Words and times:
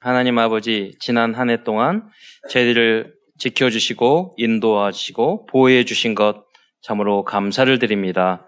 하나님 0.00 0.38
아버지, 0.38 0.92
지난 1.00 1.34
한 1.34 1.50
해 1.50 1.64
동안 1.64 2.08
저희들을 2.50 3.12
지켜주시고 3.38 4.34
인도하시고 4.36 5.46
보호해 5.46 5.84
주신 5.84 6.14
것 6.14 6.44
참으로 6.82 7.24
감사를 7.24 7.76
드립니다. 7.80 8.46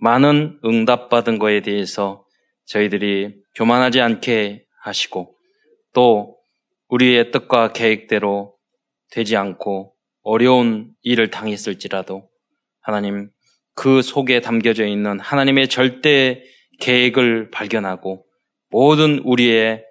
많은 0.00 0.58
응답받은 0.64 1.38
것에 1.38 1.60
대해서 1.60 2.24
저희들이 2.66 3.34
교만하지 3.54 4.00
않게 4.00 4.64
하시고 4.82 5.34
또 5.92 6.36
우리의 6.88 7.32
뜻과 7.32 7.72
계획대로 7.72 8.54
되지 9.10 9.36
않고 9.36 9.92
어려운 10.22 10.92
일을 11.02 11.30
당했을지라도 11.30 12.28
하나님 12.80 13.28
그 13.74 14.00
속에 14.00 14.40
담겨져 14.40 14.86
있는 14.86 15.20
하나님의 15.20 15.68
절대 15.68 16.42
계획을 16.80 17.50
발견하고 17.50 18.24
모든 18.70 19.18
우리의 19.18 19.84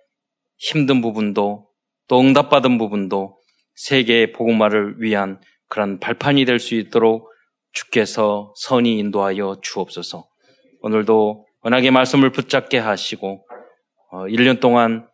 힘든 0.58 1.02
부분도 1.02 1.68
또 2.08 2.20
응답받은 2.20 2.78
부분도 2.78 3.38
세계의 3.75 4.32
복음화를 4.34 4.96
위한 5.00 5.39
그런 5.70 6.00
발판이 6.00 6.46
될 6.46 6.60
수 6.60 6.75
있도록 6.75 7.29
주께서 7.74 8.54
선이 8.57 8.98
인도하여 8.98 9.57
주옵소서. 9.62 10.28
오늘도 10.82 11.46
워낙에 11.62 11.92
말씀을 11.92 12.32
붙잡게 12.32 12.78
하시고 12.78 13.46
어, 14.12 14.25
1년 14.25 14.60
동안 14.60 15.07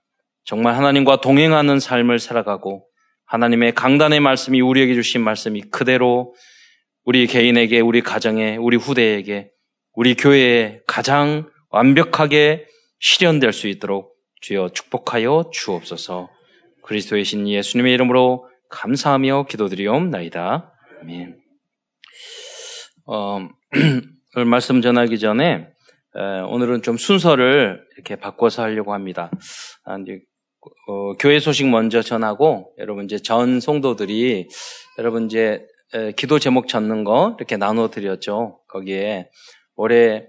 정말 0.46 0.76
하나님과 0.76 1.22
동행하는 1.22 1.80
삶을 1.80 2.20
살아가고 2.20 2.86
하나님의 3.26 3.74
강단의 3.74 4.20
말씀이 4.20 4.62
우리에게 4.62 4.94
주신 4.94 5.22
말씀이 5.22 5.62
그대로 5.72 6.36
우리 7.06 7.28
개인에게, 7.28 7.80
우리 7.80 8.02
가정에, 8.02 8.56
우리 8.58 8.78
후대에게, 8.78 9.50
우리 9.94 10.16
교회에 10.16 10.80
가장 10.88 11.50
완벽하게 11.70 12.66
실현될 13.00 13.52
수 13.52 13.68
있도록 13.68 14.13
주여 14.44 14.70
축복하여 14.74 15.52
주옵소서. 15.54 16.30
그리스도의 16.84 17.24
신 17.24 17.48
예수님의 17.48 17.94
이름으로 17.94 18.50
감사하며 18.70 19.46
기도드리옵나이다. 19.50 20.74
아멘. 21.02 21.38
어, 23.06 23.40
오늘 24.36 24.46
말씀 24.46 24.82
전하기 24.82 25.18
전에 25.20 25.70
에, 26.16 26.40
오늘은 26.50 26.82
좀 26.82 26.98
순서를 26.98 27.86
이렇게 27.96 28.18
바꿔서 28.18 28.64
하려고 28.64 28.94
합니다. 28.94 29.32
아, 29.86 29.98
이제, 30.00 30.20
어, 30.88 31.14
교회 31.14 31.40
소식 31.40 31.70
먼저 31.70 32.02
전하고 32.02 32.74
여러분 32.80 33.06
이제 33.06 33.20
전 33.20 33.62
성도들이 33.62 34.50
여러분 34.98 35.28
이제 35.28 35.66
에, 35.94 36.12
기도 36.12 36.38
제목 36.38 36.68
찾는 36.68 37.06
거 37.06 37.38
이렇게 37.40 37.56
나눠 37.56 37.90
드렸죠. 37.90 38.60
거기에 38.68 39.30
올해 39.78 40.28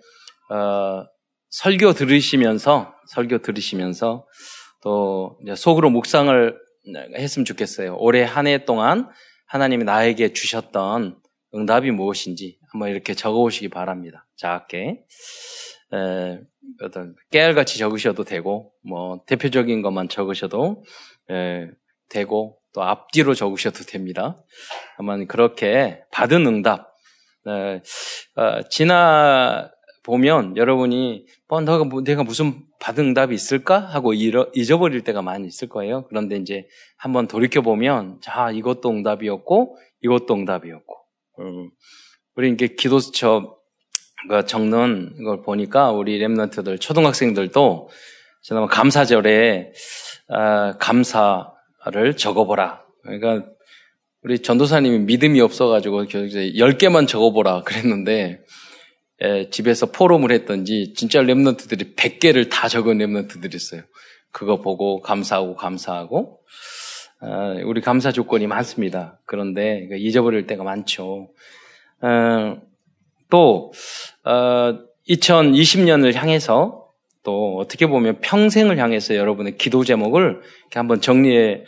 어, 0.50 1.04
설교 1.54 1.92
들으시면서 1.92 2.92
설교 3.06 3.38
들으시면서 3.38 4.26
또 4.82 5.38
속으로 5.56 5.88
묵상을 5.88 6.58
했으면 7.16 7.44
좋겠어요. 7.44 7.96
올해 7.98 8.24
한 8.24 8.48
해 8.48 8.64
동안 8.64 9.08
하나님이 9.46 9.84
나에게 9.84 10.32
주셨던 10.32 11.16
응답이 11.54 11.92
무엇인지 11.92 12.58
한번 12.72 12.88
이렇게 12.88 13.14
적어보시기 13.14 13.68
바랍니다. 13.68 14.26
작게 14.36 15.04
에, 15.92 16.40
어떤 16.82 17.14
깨알같이 17.30 17.78
적으셔도 17.78 18.24
되고 18.24 18.72
뭐 18.84 19.20
대표적인 19.26 19.80
것만 19.80 20.08
적으셔도 20.08 20.82
에, 21.30 21.68
되고 22.08 22.58
또 22.72 22.82
앞뒤로 22.82 23.34
적으셔도 23.34 23.84
됩니다. 23.84 24.36
한번 24.96 25.28
그렇게 25.28 26.02
받은 26.10 26.44
응답 26.48 26.94
에, 27.46 27.80
어, 28.34 28.62
지나 28.70 29.70
보면 30.04 30.56
여러분이 30.56 31.26
어, 31.48 31.60
너가 31.60 31.84
뭐, 31.84 32.02
내가 32.04 32.22
무슨 32.22 32.62
받은 32.78 33.06
응답이 33.06 33.34
있을까 33.34 33.78
하고 33.78 34.12
잃어, 34.12 34.48
잊어버릴 34.54 35.00
때가 35.02 35.22
많이 35.22 35.46
있을 35.46 35.68
거예요. 35.68 36.04
그런데 36.08 36.36
이제 36.36 36.66
한번 36.96 37.26
돌이켜 37.26 37.62
보면 37.62 38.18
자 38.20 38.50
이것도 38.50 38.90
응답이었고 38.90 39.76
이것도 40.02 40.34
응답이었고 40.34 40.96
음, 41.40 41.70
우리 42.36 42.50
이게 42.50 42.68
기도처 42.68 43.56
적는 44.46 45.22
걸 45.24 45.42
보니까 45.42 45.90
우리 45.92 46.18
랩런트들 46.18 46.80
초등학생들도 46.80 47.88
지난 48.42 48.66
감사절에 48.66 49.72
아, 50.28 50.76
감사를 50.78 52.16
적어보라. 52.16 52.82
그러니까 53.02 53.46
우리 54.22 54.38
전도사님이 54.38 55.00
믿음이 55.00 55.40
없어가지고 55.40 56.04
10개만 56.04 57.06
적어보라 57.06 57.62
그랬는데 57.62 58.42
에, 59.24 59.48
집에서 59.48 59.86
포럼을 59.86 60.32
했던지 60.32 60.92
진짜 60.94 61.22
랩런트들이 61.22 61.96
100개를 61.96 62.50
다 62.50 62.68
적은 62.68 62.98
랩런트들이 62.98 63.54
있어요. 63.54 63.82
그거 64.30 64.60
보고 64.60 65.00
감사하고 65.00 65.54
감사하고 65.56 66.40
어, 67.22 67.54
우리 67.64 67.80
감사 67.80 68.12
조건이 68.12 68.46
많습니다. 68.46 69.18
그런데 69.24 69.88
잊어버릴 69.96 70.46
때가 70.46 70.62
많죠. 70.62 71.30
어, 72.02 72.60
또 73.30 73.72
어, 74.24 74.78
2020년을 75.08 76.14
향해서 76.14 76.84
또 77.22 77.56
어떻게 77.56 77.86
보면 77.86 78.20
평생을 78.20 78.76
향해서 78.78 79.16
여러분의 79.16 79.56
기도 79.56 79.84
제목을 79.84 80.42
한번 80.74 81.00
정리해 81.00 81.64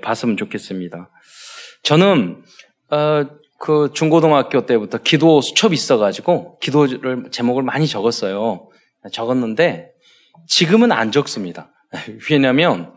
봤으면 0.00 0.36
좋겠습니다. 0.36 1.10
저는 1.82 2.44
어, 2.90 3.26
그 3.58 3.90
중고등학교 3.94 4.66
때부터 4.66 4.98
기도 4.98 5.40
수첩이 5.40 5.74
있어가지고 5.74 6.58
기도를 6.58 7.30
제목을 7.30 7.62
많이 7.62 7.86
적었어요. 7.86 8.68
적었는데 9.12 9.90
지금은 10.48 10.92
안 10.92 11.10
적습니다. 11.12 11.72
왜냐하면 12.30 12.94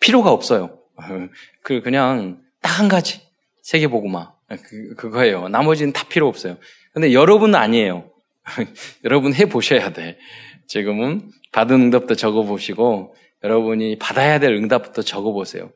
필요가 0.00 0.30
없어요. 0.30 0.78
그 1.62 1.80
그냥 1.82 2.40
딱 2.60 2.72
한 2.78 2.88
가지 2.88 3.20
세계보고마 3.62 4.32
그, 4.48 4.94
그거예요. 4.96 5.48
나머지는 5.48 5.92
다 5.92 6.04
필요 6.08 6.28
없어요. 6.28 6.56
근데 6.92 7.12
여러분은 7.12 7.54
아니에요. 7.54 8.10
여러분 9.04 9.34
해 9.34 9.46
보셔야 9.46 9.92
돼. 9.92 10.18
지금은 10.66 11.30
받은 11.52 11.80
응답도 11.80 12.16
적어 12.16 12.42
보시고 12.42 13.14
여러분이 13.44 13.98
받아야 13.98 14.38
될 14.38 14.52
응답부터 14.54 15.02
적어 15.02 15.32
보세요. 15.32 15.70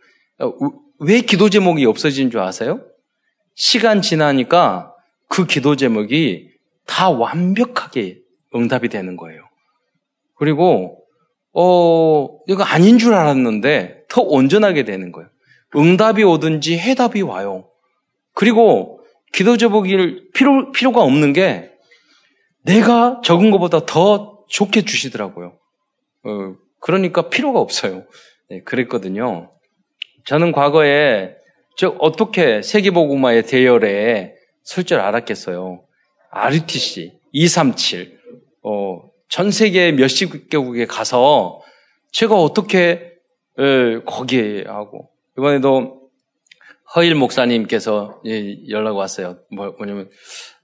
왜 0.98 1.20
기도 1.20 1.48
제목이 1.48 1.84
없어진 1.86 2.30
줄 2.30 2.40
아세요? 2.40 2.82
시간 3.56 4.02
지나니까 4.02 4.94
그 5.28 5.46
기도 5.46 5.76
제목이 5.76 6.50
다 6.86 7.10
완벽하게 7.10 8.20
응답이 8.54 8.88
되는 8.88 9.16
거예요. 9.16 9.42
그리고 10.34 11.02
어 11.52 12.38
이거 12.46 12.62
아닌 12.62 12.98
줄 12.98 13.14
알았는데 13.14 14.04
더 14.08 14.20
온전하게 14.20 14.84
되는 14.84 15.10
거예요. 15.10 15.28
응답이 15.74 16.22
오든지 16.22 16.78
해답이 16.78 17.22
와요. 17.22 17.68
그리고 18.34 19.00
기도 19.32 19.56
제목일 19.56 20.30
필요 20.32 20.70
필요가 20.70 21.02
없는 21.02 21.32
게 21.32 21.72
내가 22.62 23.22
적은 23.24 23.50
것보다 23.50 23.86
더 23.86 24.44
좋게 24.48 24.82
주시더라고요. 24.82 25.58
어, 26.24 26.54
그러니까 26.80 27.30
필요가 27.30 27.60
없어요. 27.60 28.04
네, 28.50 28.62
그랬거든요. 28.62 29.50
저는 30.26 30.52
과거에 30.52 31.34
즉 31.76 31.96
어떻게 32.00 32.62
세계보고마의 32.62 33.44
대열에 33.46 34.34
설 34.62 34.84
줄 34.84 34.98
알았겠어요. 34.98 35.82
RUTC 36.30 37.12
237 37.32 38.18
어, 38.62 39.02
전 39.28 39.50
세계 39.50 39.92
몇십 39.92 40.50
개국에 40.50 40.86
가서 40.86 41.60
제가 42.12 42.34
어떻게 42.34 43.12
에, 43.58 44.00
거기에 44.04 44.64
하고 44.66 45.10
이번에도 45.38 46.00
허일 46.94 47.14
목사님께서 47.14 48.20
예, 48.26 48.68
연락 48.68 48.96
왔어요. 48.96 49.38
뭐, 49.50 49.74
뭐냐면 49.78 50.08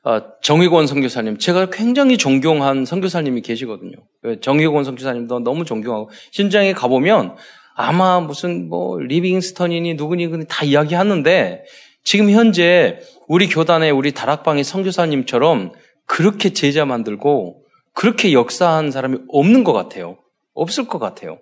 아, 0.05 0.23
정의권 0.43 0.87
선교사님 0.87 1.39
제가 1.39 1.71
굉장히 1.71 2.17
존경한 2.17 2.85
선교사님이 2.85 3.43
계시거든요. 3.43 3.93
정의권 4.41 4.85
선교사님도 4.85 5.41
너무 5.41 5.65
존경하고 5.65 6.11
신장에 6.33 6.73
가보면 6.73 7.37
아마 7.75 8.21
무슨 8.21 8.69
뭐 8.69 8.99
리빙스턴이니 8.99 9.95
누구니 9.95 10.47
다 10.49 10.65
이야기하는데 10.65 11.65
지금 12.05 12.31
현재 12.31 12.99
우리 13.29 13.49
교단에 13.49 13.91
우리 13.91 14.13
다락방의 14.13 14.65
선교사님처럼 14.65 15.73
그렇게 16.07 16.53
제자 16.53 16.85
만들고 16.85 17.65
그렇게 17.95 18.33
역사한 18.33 18.91
사람이 18.91 19.19
없는 19.29 19.65
것 19.65 19.73
같아요. 19.73 20.19
없을 20.55 20.87
것 20.87 20.99
같아요. 20.99 21.39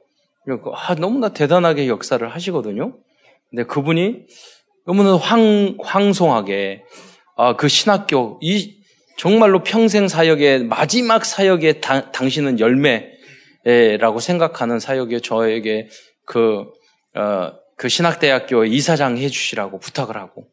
아, 0.75 0.95
너무나 0.95 1.31
대단하게 1.31 1.89
역사를 1.89 2.27
하시거든요. 2.27 2.97
근데 3.51 3.65
그분이 3.65 4.27
너무나 4.87 5.17
황, 5.17 5.77
황송하게 5.81 6.83
아, 7.37 7.57
그 7.57 7.69
신학교 7.69 8.39
이 8.43 8.81
정말로 9.17 9.63
평생 9.63 10.09
사역의 10.09 10.65
마지막 10.65 11.25
사역에 11.25 11.81
다, 11.81 12.11
당신은 12.11 12.59
열매라고 12.59 14.21
생각하는 14.21 14.79
사역에 14.79 15.21
저에게 15.21 15.89
그, 16.25 16.67
어, 17.15 17.53
그 17.77 17.89
신학대학교 17.89 18.65
이사장 18.65 19.17
해주시라고 19.19 19.79
부탁을 19.79 20.17
하고 20.17 20.47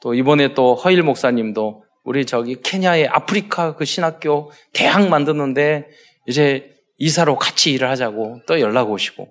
또 0.00 0.14
이번에 0.14 0.54
또 0.54 0.74
허일 0.74 1.02
목사님도 1.02 1.84
우리 2.04 2.24
저기 2.24 2.60
케냐의 2.62 3.06
아프리카 3.08 3.74
그 3.74 3.84
신학교 3.84 4.50
대학 4.72 5.08
만드는데 5.08 5.88
이제 6.26 6.74
이사로 6.98 7.36
같이 7.36 7.72
일을 7.72 7.88
하자고 7.90 8.42
또 8.46 8.60
연락 8.60 8.90
오시고 8.90 9.28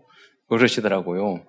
그러시더라고요. 0.50 1.44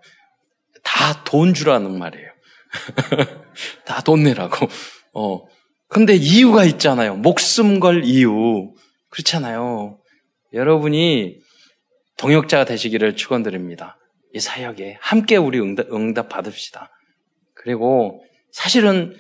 다 0.83 1.25
돈 1.25 1.55
주라는 1.55 1.99
말이에요. 1.99 2.31
다 3.85 4.01
돈 4.03 4.23
내라고. 4.23 4.69
어. 5.15 5.45
근데 5.89 6.15
이유가 6.15 6.65
있잖아요. 6.65 7.17
목숨 7.17 7.81
걸 7.81 8.05
이유. 8.05 8.73
그렇잖아요. 9.11 9.99
여러분이 10.53 11.41
동역자가 12.19 12.65
되시기를 12.65 13.17
축원드립니다. 13.17 13.98
이 14.35 14.41
사역에 14.41 14.99
함께 15.01 15.37
우리 15.37 15.61
응답, 15.61 15.93
응답 15.93 16.29
받읍시다. 16.29 16.91
그리고 17.55 18.23
사실은 18.53 19.15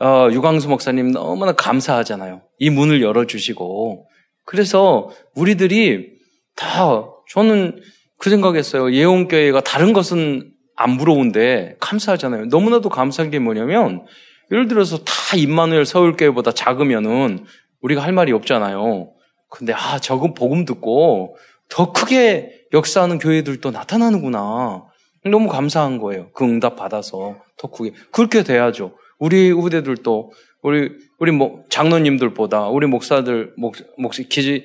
어, 0.00 0.28
유광수 0.30 0.68
목사님 0.68 1.12
너무나 1.12 1.52
감사하잖아요. 1.52 2.42
이 2.58 2.70
문을 2.70 3.02
열어주시고 3.02 4.08
그래서 4.44 5.10
우리들이 5.34 6.18
다 6.54 7.04
저는 7.30 7.80
그 8.18 8.30
생각했어요. 8.30 8.92
예원교회가 8.92 9.60
다른 9.60 9.92
것은 9.92 10.52
안 10.76 10.96
부러운데 10.96 11.76
감사하잖아요. 11.80 12.46
너무나도 12.46 12.88
감사한 12.88 13.30
게 13.30 13.38
뭐냐면 13.38 14.06
예를 14.50 14.68
들어서 14.68 14.98
다 14.98 15.36
임마누엘 15.36 15.84
서울교회보다 15.84 16.52
작으면은 16.52 17.44
우리가 17.80 18.02
할 18.02 18.12
말이 18.12 18.32
없잖아요. 18.32 19.12
근데 19.50 19.72
아 19.72 19.98
적은 19.98 20.34
복음 20.34 20.64
듣고 20.64 21.36
더 21.68 21.92
크게 21.92 22.57
역사하는 22.72 23.18
교회들도 23.18 23.70
나타나는구나. 23.70 24.84
너무 25.24 25.48
감사한 25.48 25.98
거예요. 25.98 26.30
그 26.32 26.44
응답 26.44 26.76
받아서 26.76 27.36
더 27.58 27.68
크게 27.70 27.92
그렇게 28.12 28.42
돼야죠. 28.42 28.96
우리 29.18 29.50
후대들도 29.50 30.32
우리 30.62 30.90
우리 31.18 31.32
뭐 31.32 31.64
장로님들보다 31.70 32.68
우리 32.68 32.86
목사들 32.86 33.54
목 33.56 33.76
목사 33.98 34.22
기지 34.22 34.64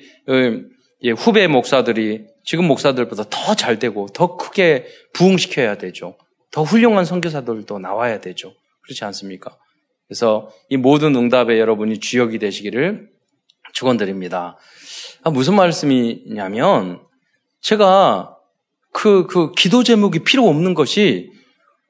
예, 1.02 1.10
후배 1.10 1.46
목사들이 1.48 2.24
지금 2.44 2.66
목사들보다 2.66 3.24
더 3.30 3.54
잘 3.54 3.78
되고 3.78 4.06
더 4.06 4.36
크게 4.36 4.86
부흥시켜야 5.12 5.76
되죠. 5.76 6.16
더 6.50 6.62
훌륭한 6.62 7.04
선교사들도 7.04 7.78
나와야 7.78 8.20
되죠. 8.20 8.54
그렇지 8.82 9.04
않습니까? 9.04 9.56
그래서 10.06 10.50
이 10.68 10.76
모든 10.76 11.16
응답에 11.16 11.58
여러분이 11.58 11.98
주역이 11.98 12.38
되시기를 12.38 13.08
축원드립니다. 13.72 14.56
아, 15.24 15.30
무슨 15.30 15.56
말씀이냐면 15.56 17.00
제가 17.64 18.36
그, 18.92 19.26
그 19.26 19.50
기도 19.52 19.82
제목이 19.82 20.20
필요 20.20 20.46
없는 20.48 20.74
것이 20.74 21.32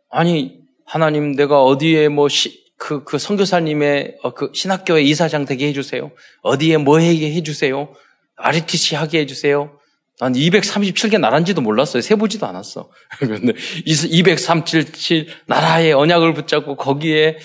아니 0.09 0.61
하나님 0.87 1.35
내가 1.35 1.63
어디에 1.63 2.09
뭐 2.09 2.29
시, 2.29 2.65
그, 2.79 3.03
그 3.03 3.19
선교사님의 3.19 4.19
어, 4.23 4.35
그 4.35 4.53
신학교에 4.55 5.03
이사장 5.03 5.45
되게 5.45 5.67
해주세요. 5.69 6.13
어디에 6.43 6.77
뭐 6.77 7.01
하게 7.01 7.35
해주세요. 7.35 7.93
RTC 8.37 8.95
하게 8.95 9.21
해주세요. 9.21 9.77
난 10.21 10.33
237개 10.35 11.19
나란지도 11.19 11.61
몰랐어요. 11.61 12.03
세보지도 12.03 12.47
않았어. 12.47 12.89
그런데 13.19 13.53
237 13.85 15.27
나라의 15.47 15.93
언약을 15.93 16.35
붙잡고 16.35 16.77
거기에 16.77 17.39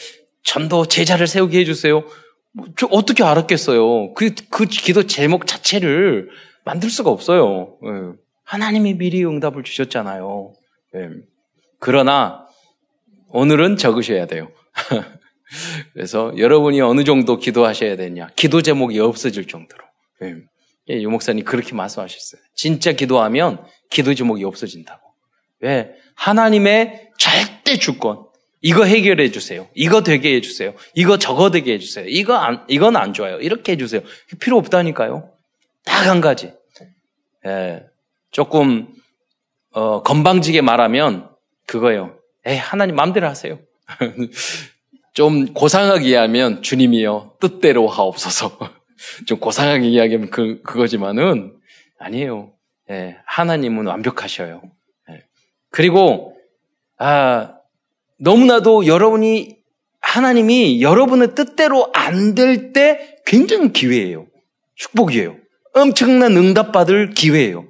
전도 0.44 0.86
제자를 0.86 1.26
세우게 1.26 1.60
해주세요. 1.62 2.04
뭐, 2.52 2.68
어떻게 2.92 3.24
알았겠어요? 3.24 4.14
그, 4.14 4.36
그 4.52 4.66
기도 4.66 5.08
제목 5.08 5.48
자체를 5.48 6.30
만들 6.66 6.90
수가 6.90 7.10
없어요. 7.10 7.78
예. 7.86 8.18
하나님이 8.44 8.96
미리 8.96 9.26
응답을 9.26 9.64
주셨잖아요. 9.64 10.54
예. 10.96 11.10
그러나 11.80 12.48
오늘은 13.30 13.78
적으셔야 13.78 14.26
돼요. 14.28 14.52
그래서 15.94 16.34
여러분이 16.38 16.82
어느 16.82 17.04
정도 17.04 17.38
기도하셔야 17.38 17.96
되냐. 17.96 18.28
기도 18.36 18.62
제목이 18.62 19.00
없어질 19.00 19.48
정도로. 19.48 19.84
예. 20.24 20.36
예, 20.92 21.02
유 21.02 21.10
목사님 21.10 21.46
그렇게 21.46 21.76
말씀하셨어요. 21.76 22.42
진짜 22.56 22.92
기도하면 22.94 23.64
기도 23.90 24.14
제목이 24.14 24.44
없어진다고. 24.44 25.08
왜? 25.62 25.92
하나님의 26.16 27.12
절대 27.18 27.78
주권. 27.78 28.26
이거 28.62 28.84
해결해 28.84 29.32
주세요. 29.32 29.68
이거 29.74 30.04
되게 30.04 30.36
해 30.36 30.42
주세요. 30.42 30.74
이거 30.94 31.18
저거 31.18 31.50
되게 31.50 31.74
해 31.74 31.80
주세요. 31.80 32.06
이거 32.08 32.36
안, 32.36 32.66
이건 32.68 32.98
안 32.98 33.14
좋아요. 33.14 33.40
이렇게 33.40 33.74
해 33.74 33.78
주세요. 33.78 34.02
필요 34.40 34.58
없다니까요. 34.58 35.29
딱 35.90 36.08
한 36.08 36.22
가지. 36.22 36.54
예, 37.46 37.84
조금 38.32 38.88
어, 39.72 40.02
건방지게 40.04 40.62
말하면 40.62 41.30
그거예요. 41.68 42.16
에 42.46 42.56
하나님 42.56 42.96
마음대로 42.96 43.28
하세요. 43.28 43.60
좀 45.14 45.54
고상하게 45.54 46.10
이해하면 46.10 46.62
주님이요 46.62 47.38
뜻대로 47.40 47.88
하옵소서. 47.88 48.58
좀 49.28 49.40
고상하게 49.40 49.88
이야기하면 49.88 50.30
그, 50.30 50.62
그거지만은 50.64 51.56
아니에요. 51.98 52.54
예, 52.90 53.18
하나님은 53.26 53.86
완벽하셔요. 53.88 54.62
예. 55.12 55.24
그리고, 55.70 56.36
아, 56.98 57.56
너무나도 58.20 58.88
여러분이, 58.88 59.58
하나님이 60.02 60.82
여러분의 60.82 61.36
뜻대로 61.36 61.92
안 61.94 62.34
될 62.36 62.74
때 62.74 63.18
굉장히 63.26 63.72
기회예요. 63.74 64.26
축복이에요. 64.76 65.36
엄청난 65.80 66.36
응답받을 66.38 67.12
기회예요. 67.12 67.66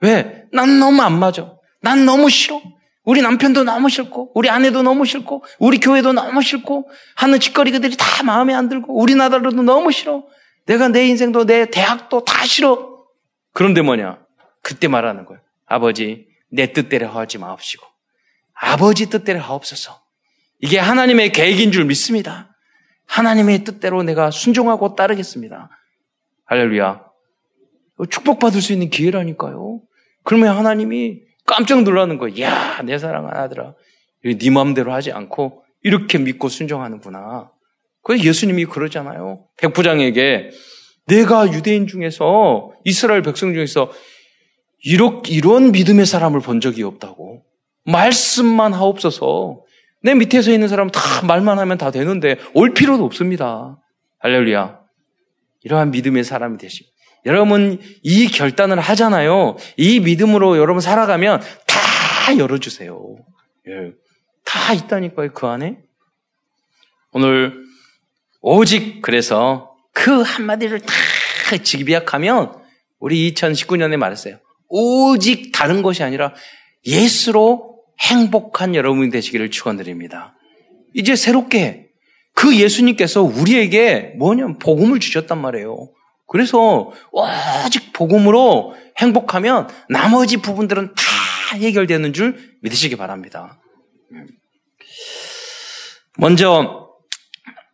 왜? 0.00 0.44
난 0.52 0.78
너무 0.78 1.02
안 1.02 1.18
맞아. 1.18 1.52
난 1.82 2.04
너무 2.04 2.30
싫어. 2.30 2.60
우리 3.04 3.22
남편도 3.22 3.64
너무 3.64 3.88
싫고, 3.88 4.32
우리 4.34 4.50
아내도 4.50 4.82
너무 4.82 5.06
싫고, 5.06 5.42
우리 5.58 5.78
교회도 5.80 6.12
너무 6.12 6.42
싫고, 6.42 6.90
하는 7.16 7.40
짓거리들이 7.40 7.96
다 7.96 8.22
마음에 8.22 8.52
안 8.52 8.68
들고, 8.68 9.00
우리나라도 9.00 9.50
너무 9.62 9.90
싫어. 9.92 10.24
내가 10.66 10.88
내 10.88 11.06
인생도 11.06 11.46
내 11.46 11.70
대학도 11.70 12.24
다 12.24 12.44
싫어. 12.44 12.98
그런데 13.54 13.80
뭐냐? 13.80 14.18
그때 14.62 14.88
말하는 14.88 15.24
거예요. 15.24 15.40
아버지, 15.64 16.26
내 16.50 16.72
뜻대로 16.72 17.08
하지 17.08 17.38
마옵시고. 17.38 17.86
아버지 18.52 19.08
뜻대로 19.08 19.40
하옵소서. 19.40 19.98
이게 20.60 20.78
하나님의 20.78 21.32
계획인 21.32 21.72
줄 21.72 21.86
믿습니다. 21.86 22.54
하나님의 23.06 23.64
뜻대로 23.64 24.02
내가 24.02 24.30
순종하고 24.30 24.94
따르겠습니다. 24.96 25.70
할렐루야. 26.44 27.07
축복받을 28.06 28.60
수 28.60 28.72
있는 28.72 28.90
기회라니까요. 28.90 29.80
그러면 30.24 30.56
하나님이 30.56 31.20
깜짝 31.46 31.82
놀라는 31.82 32.18
거예요. 32.18 32.40
야, 32.42 32.82
내 32.84 32.98
사랑하는 32.98 33.36
아들아. 33.36 33.74
네 34.24 34.50
마음대로 34.50 34.92
하지 34.92 35.12
않고 35.12 35.64
이렇게 35.82 36.18
믿고 36.18 36.48
순종하는구나. 36.48 37.50
그래서 38.02 38.24
예수님이 38.24 38.66
그러잖아요. 38.66 39.44
백부장에게 39.58 40.50
내가 41.06 41.52
유대인 41.52 41.86
중에서 41.86 42.72
이스라엘 42.84 43.22
백성 43.22 43.54
중에서 43.54 43.90
이런, 44.84 45.22
이런 45.26 45.72
믿음의 45.72 46.06
사람을 46.06 46.40
본 46.40 46.60
적이 46.60 46.84
없다고. 46.84 47.42
말씀만 47.84 48.74
하옵소서. 48.74 49.64
내 50.02 50.14
밑에서 50.14 50.52
있는 50.52 50.68
사람 50.68 50.90
다 50.90 51.00
말만 51.26 51.58
하면 51.58 51.78
다 51.78 51.90
되는데 51.90 52.36
올 52.54 52.74
필요도 52.74 53.04
없습니다. 53.04 53.80
할렐루야. 54.20 54.80
이러한 55.62 55.90
믿음의 55.90 56.24
사람이 56.24 56.58
되십니다. 56.58 56.94
여러분 57.26 57.80
이 58.02 58.28
결단을 58.28 58.80
하잖아요. 58.80 59.56
이 59.76 60.00
믿음으로 60.00 60.56
여러분 60.58 60.80
살아가면 60.80 61.40
다 61.66 62.38
열어주세요. 62.38 63.16
예. 63.68 63.92
다 64.44 64.72
있다니까요, 64.72 65.32
그 65.32 65.46
안에. 65.46 65.78
오늘 67.12 67.64
오직 68.40 69.02
그래서 69.02 69.74
그 69.92 70.22
한마디를 70.22 70.80
다 70.80 71.56
직비약하면 71.62 72.54
우리 72.98 73.32
2019년에 73.32 73.96
말했어요. 73.96 74.38
오직 74.68 75.52
다른 75.52 75.82
것이 75.82 76.02
아니라 76.02 76.34
예수로 76.86 77.82
행복한 78.00 78.74
여러분이 78.74 79.10
되시기를 79.10 79.50
축원드립니다. 79.50 80.34
이제 80.94 81.16
새롭게 81.16 81.88
그 82.34 82.56
예수님께서 82.56 83.22
우리에게 83.22 84.14
뭐냐면 84.16 84.58
복음을 84.58 85.00
주셨단 85.00 85.40
말이에요. 85.40 85.90
그래서 86.28 86.92
오직 87.10 87.92
복음으로 87.92 88.76
행복하면 88.98 89.68
나머지 89.88 90.36
부분들은 90.36 90.94
다 90.94 91.56
해결되는 91.56 92.12
줄 92.12 92.56
믿으시기 92.62 92.96
바랍니다. 92.96 93.58
먼저 96.18 96.88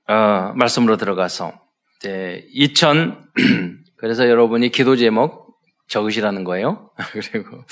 어, 0.07 0.53
말씀으로 0.55 0.97
들어가서 0.97 1.53
이제 1.99 2.45
2000 2.53 3.25
그래서 3.97 4.29
여러분이 4.29 4.71
기도 4.71 4.97
제목 4.97 5.59
적으시라는 5.89 6.45
거예요. 6.45 6.91
그리고 7.13 7.65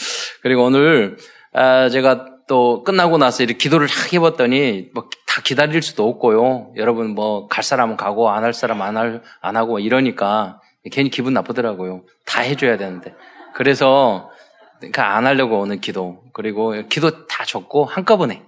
그리고 0.43 0.65
오늘 0.65 1.17
아, 1.53 1.89
제가 1.91 2.27
또 2.49 2.83
끝나고 2.83 3.19
나서 3.19 3.43
이렇게 3.43 3.59
기도를 3.59 3.87
탁 3.87 4.13
해봤더니 4.13 4.91
뭐 4.95 5.09
다 5.33 5.41
기다릴 5.41 5.81
수도 5.81 6.07
없고요. 6.07 6.75
여러분 6.77 7.15
뭐 7.15 7.49
갈 7.49 7.65
사람은 7.65 7.97
가고 7.97 8.29
안 8.29 8.45
할 8.45 8.53
사람 8.53 8.83
안, 8.83 8.99
할, 8.99 9.23
안 9.41 9.57
하고 9.57 9.79
이러니까 9.79 10.61
괜히 10.91 11.11
기분 11.11 11.33
나쁘더라고요. 11.35 12.05
다 12.27 12.41
해줘야 12.41 12.77
되는데. 12.77 13.15
그래서 13.55 14.31
그러니까 14.79 15.17
안 15.17 15.27
하려고 15.27 15.61
오는 15.61 15.81
기도 15.81 16.25
그리고 16.33 16.73
기도 16.89 17.27
다 17.27 17.45
적고 17.45 17.85
한꺼번에 17.85 18.43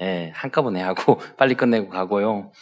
예, 0.00 0.32
한꺼번에 0.34 0.82
하고 0.82 1.20
빨리 1.38 1.54
끝내고 1.54 1.88
가고요. 1.88 2.52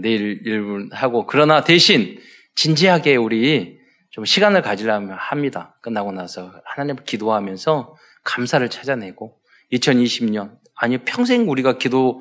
내일 0.00 0.42
일분 0.44 0.90
하고 0.92 1.26
그러나 1.26 1.64
대신 1.64 2.18
진지하게 2.56 3.16
우리 3.16 3.78
좀 4.10 4.24
시간을 4.24 4.62
가지려면 4.62 5.16
합니다. 5.18 5.78
끝나고 5.80 6.12
나서 6.12 6.52
하나님을 6.64 7.04
기도하면서 7.04 7.96
감사를 8.24 8.68
찾아내고 8.68 9.38
2020년 9.72 10.58
아니 10.74 10.98
평생 10.98 11.48
우리가 11.48 11.78
기도 11.78 12.20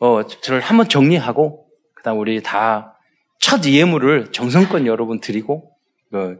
어 0.00 0.26
저를 0.26 0.60
한번 0.60 0.88
정리하고 0.88 1.68
그다음 1.94 2.18
우리 2.18 2.42
다 2.42 2.96
첫 3.46 3.64
예물을 3.64 4.32
정성껏 4.32 4.86
여러분 4.86 5.20
드리고 5.20 5.70
어, 6.12 6.36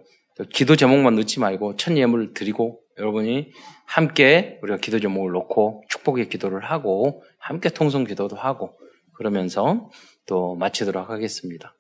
기도 0.53 0.77
제목만 0.77 1.15
넣지 1.17 1.41
말고 1.41 1.77
첫 1.77 1.97
예물을 1.97 2.35
드리고 2.35 2.81
여러분이 2.99 3.53
함께 3.87 4.59
우리가 4.63 4.79
기도 4.79 5.01
제목을 5.01 5.33
놓고 5.33 5.85
축복의 5.89 6.29
기도를 6.29 6.65
하고 6.65 7.23
함께 7.39 7.69
통성 7.69 8.05
기도도 8.05 8.37
하고 8.37 8.79
그러면서 9.15 9.91
또 10.27 10.55
마치도록 10.57 11.09
하겠습니다. 11.09 11.75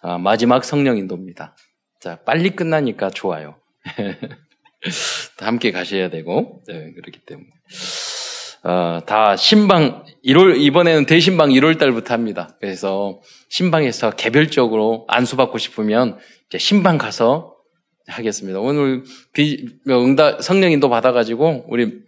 아, 0.00 0.18
마지막 0.18 0.64
성령 0.64 0.98
인도입니다. 0.98 1.56
자, 2.00 2.20
빨리 2.24 2.50
끝나니까 2.50 3.10
좋아요. 3.10 3.56
함께 5.38 5.70
가셔야 5.70 6.10
되고, 6.10 6.62
네, 6.66 6.92
그렇기 6.92 7.20
때문에. 7.24 7.48
어, 8.64 9.00
다 9.06 9.36
신방, 9.36 10.04
1월, 10.24 10.60
이번에는 10.60 11.06
대신방 11.06 11.50
1월 11.50 11.78
달부터 11.78 12.14
합니다. 12.14 12.56
그래서 12.60 13.20
신방에서 13.48 14.12
개별적으로 14.12 15.04
안수 15.08 15.36
받고 15.36 15.58
싶으면 15.58 16.18
이제 16.48 16.58
신방 16.58 16.96
가서 16.96 17.56
하겠습니다. 18.06 18.60
오늘 18.60 19.02
비, 19.32 19.68
응답, 19.88 20.42
성령인도 20.42 20.88
받아가지고, 20.88 21.66
우리 21.68 22.02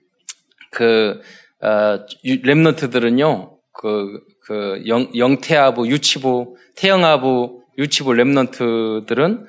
그, 0.71 1.21
어, 1.61 2.07
remnant들은요, 2.25 3.51
그, 3.73 4.21
그, 4.45 4.83
영, 4.87 5.11
영태아부, 5.17 5.89
유치부, 5.89 6.57
태영아부, 6.77 7.63
유치부 7.79 8.11
remnant들은 8.13 9.47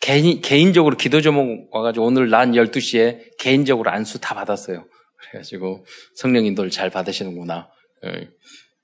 개인, 0.00 0.40
개인적으로 0.40 0.96
기도 0.96 1.20
제목 1.20 1.68
와가지고 1.72 2.06
오늘 2.06 2.30
난 2.30 2.52
12시에 2.52 3.36
개인적으로 3.38 3.90
안수 3.90 4.20
다 4.20 4.34
받았어요. 4.34 4.84
그래가지고 5.20 5.84
성령 6.14 6.44
인도를 6.44 6.70
잘 6.70 6.90
받으시는구나. 6.90 7.70
예, 8.06 8.28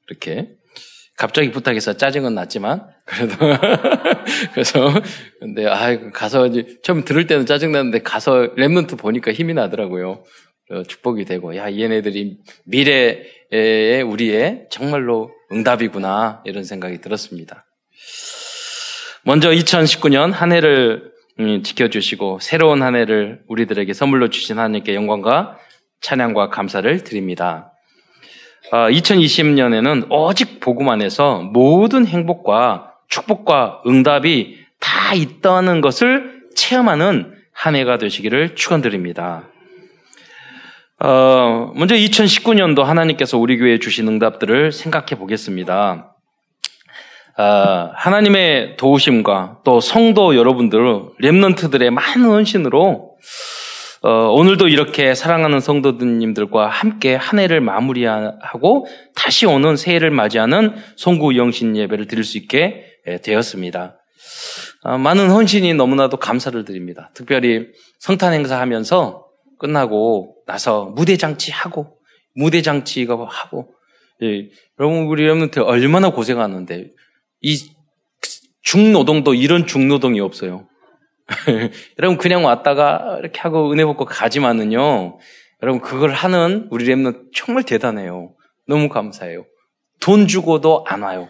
이렇게. 0.09 0.49
갑자기 1.17 1.53
부탁해서 1.53 1.97
짜증은 1.97 2.35
났지만, 2.35 2.89
그래도. 3.05 3.37
그래서, 4.53 4.93
근데, 5.39 5.65
아 5.67 6.11
가서, 6.11 6.49
처음 6.83 7.05
들을 7.05 7.29
때는 7.29 7.47
짜증 7.47 7.71
났는데, 7.71 8.03
가서 8.03 8.55
remnant 8.57 8.99
보니까 8.99 9.33
힘이 9.33 9.55
나더라고요. 9.55 10.25
축복이 10.89 11.25
되고, 11.25 11.57
야, 11.57 11.71
얘네들이 11.71 12.39
미래의 12.65 14.03
우리의 14.05 14.67
정말로 14.71 15.31
응답이구나, 15.53 16.43
이런 16.47 16.65
생각이 16.65 17.01
들었습니다. 17.01 17.65
먼저 19.23 19.51
2019년 19.51 20.33
한 20.33 20.53
해를 20.53 21.13
음, 21.41 21.63
지켜주시고 21.63 22.39
새로운 22.41 22.83
한 22.83 22.95
해를 22.95 23.43
우리들에게 23.49 23.93
선물로 23.93 24.31
주신 24.31 24.59
하나님께 24.59 24.95
영광과 24.95 25.59
찬양과 26.05 26.51
감사를 26.51 27.03
드립니다. 27.03 27.73
2020년에는 28.71 30.11
어, 30.11 30.27
오직 30.27 30.61
복음 30.61 30.91
안에서 30.91 31.39
모든 31.39 32.07
행복과 32.07 32.93
축복과 33.09 33.83
응답이 33.87 34.59
다 34.81 35.15
있다는 35.15 35.81
것을 35.81 36.43
체험하는 36.55 37.35
한 37.53 37.77
해가 37.77 37.99
되시기를 37.99 38.55
축원드립니다. 38.55 39.45
어, 41.01 41.73
먼저 41.75 41.95
2019년도 41.95 42.83
하나님께서 42.83 43.39
우리 43.39 43.57
교회에 43.57 43.79
주신 43.79 44.07
응답들을 44.09 44.73
생각해 44.73 45.19
보겠습니다. 45.19 46.15
어, 47.37 47.91
하나님의 47.95 48.77
도우심과 48.77 49.61
또 49.65 49.81
성도 49.81 50.37
여러분들, 50.37 50.81
랩런트들의 51.23 51.91
많은 51.91 52.27
헌신으로 52.27 53.17
어, 54.07 54.31
오늘도 54.33 54.69
이렇게 54.69 55.15
사랑하는 55.15 55.61
성도님들과 55.61 56.69
함께 56.69 57.15
한 57.15 57.39
해를 57.39 57.63
마무리하고 57.63 58.87
다시 59.15 59.47
오는 59.47 59.77
새해를 59.77 60.11
맞이하는 60.11 60.75
송구 60.97 61.39
영신 61.39 61.75
예배를 61.75 62.07
드릴 62.07 62.23
수 62.23 62.37
있게 62.37 62.85
예, 63.07 63.17
되었습니다. 63.17 63.97
어, 64.83 64.99
많은 64.99 65.31
헌신이 65.31 65.73
너무나도 65.73 66.19
감사를 66.19 66.63
드립니다. 66.67 67.13
특별히 67.15 67.69
성탄 67.99 68.35
행사하면서 68.35 69.25
끝나고 69.59 70.37
나서 70.47 70.93
무대 70.95 71.17
장치하고 71.17 71.97
무대 72.35 72.61
장치가 72.61 73.15
하고 73.27 73.73
예, 74.23 74.51
여러분 74.79 75.07
우리 75.07 75.23
여러분들 75.25 75.63
얼마나 75.63 76.11
고생하는데 76.11 76.91
이 77.41 77.57
중노동도 78.61 79.33
이런 79.33 79.67
중노동이 79.67 80.21
없어요. 80.21 80.69
여러분 81.99 82.19
그냥 82.19 82.45
왔다가 82.45 83.17
이렇게 83.21 83.41
하고 83.41 83.73
은혜 83.73 83.85
받고 83.85 84.05
가지만은요. 84.05 85.19
여러분 85.63 85.81
그걸 85.81 86.11
하는 86.13 86.69
우리 86.71 86.85
랩는 86.87 87.33
정말 87.35 87.65
대단해요. 87.65 88.35
너무 88.67 88.89
감사해요. 88.89 89.47
돈 90.01 90.27
주고도 90.27 90.85
안 90.87 91.03
와요. 91.03 91.29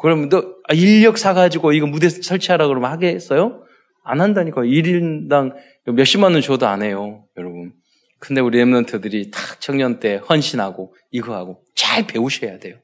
그러면 0.00 0.28
너 0.28 0.38
아, 0.68 0.74
인력 0.74 1.18
사가지고 1.18 1.72
이거 1.72 1.86
무대 1.86 2.08
설치하라 2.08 2.68
그러면 2.68 2.90
하겠어요? 2.90 3.64
안 4.04 4.20
한다니까. 4.20 4.62
1인당 4.62 5.54
몇십만 5.86 6.32
원 6.32 6.40
줘도 6.40 6.66
안 6.66 6.82
해요. 6.82 7.24
여러분. 7.36 7.72
근데 8.20 8.40
우리 8.40 8.58
랩런트들이 8.58 9.30
탁 9.32 9.60
청년 9.60 10.00
때 10.00 10.20
헌신하고 10.28 10.94
이거 11.10 11.34
하고 11.34 11.62
잘 11.74 12.06
배우셔야 12.06 12.58
돼요. 12.58 12.76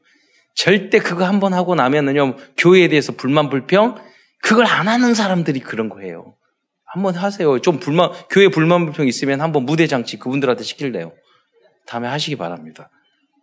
절대 0.54 0.98
그거 1.00 1.24
한 1.24 1.40
번 1.40 1.52
하고 1.54 1.74
나면은요, 1.74 2.36
교회에 2.56 2.86
대해서 2.88 3.12
불만, 3.12 3.48
불평, 3.50 3.96
그걸 4.44 4.66
안 4.66 4.88
하는 4.88 5.14
사람들이 5.14 5.60
그런 5.60 5.88
거예요. 5.88 6.34
한번 6.84 7.14
하세요. 7.14 7.58
좀 7.60 7.80
불만, 7.80 8.10
교회 8.30 8.48
불만, 8.48 8.84
불평 8.84 9.08
있으면 9.08 9.40
한번 9.40 9.64
무대 9.64 9.86
장치 9.86 10.18
그분들한테 10.18 10.62
시킬래요. 10.62 11.12
다음에 11.86 12.08
하시기 12.08 12.36
바랍니다. 12.36 12.90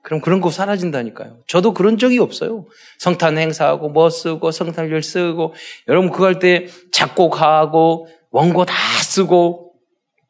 그럼 0.03 0.21
그런 0.21 0.41
거 0.41 0.49
사라진다니까요. 0.49 1.39
저도 1.47 1.73
그런 1.73 1.97
적이 1.97 2.19
없어요. 2.19 2.65
성탄 2.99 3.37
행사하고 3.37 3.89
뭐 3.89 4.09
쓰고 4.09 4.51
성탄절 4.51 5.03
쓰고 5.03 5.53
여러분 5.87 6.11
그거 6.11 6.25
할 6.25 6.39
때 6.39 6.67
작곡하고 6.91 8.07
원고 8.31 8.65
다 8.65 8.73
쓰고 9.03 9.73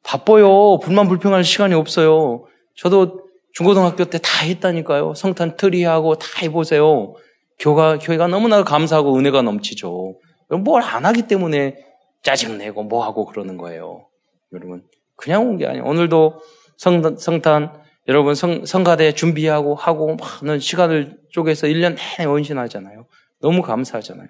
바빠요. 0.04 0.80
불만 0.80 1.08
불평할 1.08 1.44
시간이 1.44 1.74
없어요. 1.74 2.46
저도 2.76 3.22
중고등학교 3.54 4.06
때 4.06 4.18
다 4.18 4.46
했다니까요. 4.46 5.14
성탄 5.16 5.56
트리하고 5.58 6.16
다 6.16 6.28
해보세요. 6.42 7.14
교가, 7.60 8.00
교회가 8.00 8.28
너무나 8.28 8.64
감사하고 8.64 9.18
은혜가 9.18 9.42
넘치죠. 9.44 10.16
뭘 10.58 10.82
안 10.84 11.06
하기 11.06 11.24
때문에 11.28 11.76
짜증내고 12.24 12.84
뭐 12.84 13.04
하고 13.04 13.26
그러는 13.26 13.58
거예요. 13.58 14.08
여러분. 14.54 14.84
그냥 15.16 15.48
온 15.48 15.58
게 15.58 15.68
아니에요. 15.68 15.84
오늘도 15.86 16.40
성, 16.78 17.16
성탄, 17.18 17.72
여러분 18.08 18.34
성, 18.36 18.66
성가대 18.66 19.14
준비하고 19.14 19.76
하고 19.76 20.16
많은 20.16 20.60
시간을 20.60 21.18
쪼개서 21.32 21.68
1년 21.68 21.96
내내 21.96 22.26
원신하잖아요. 22.28 23.06
너무 23.42 23.62
감사하잖아요. 23.62 24.28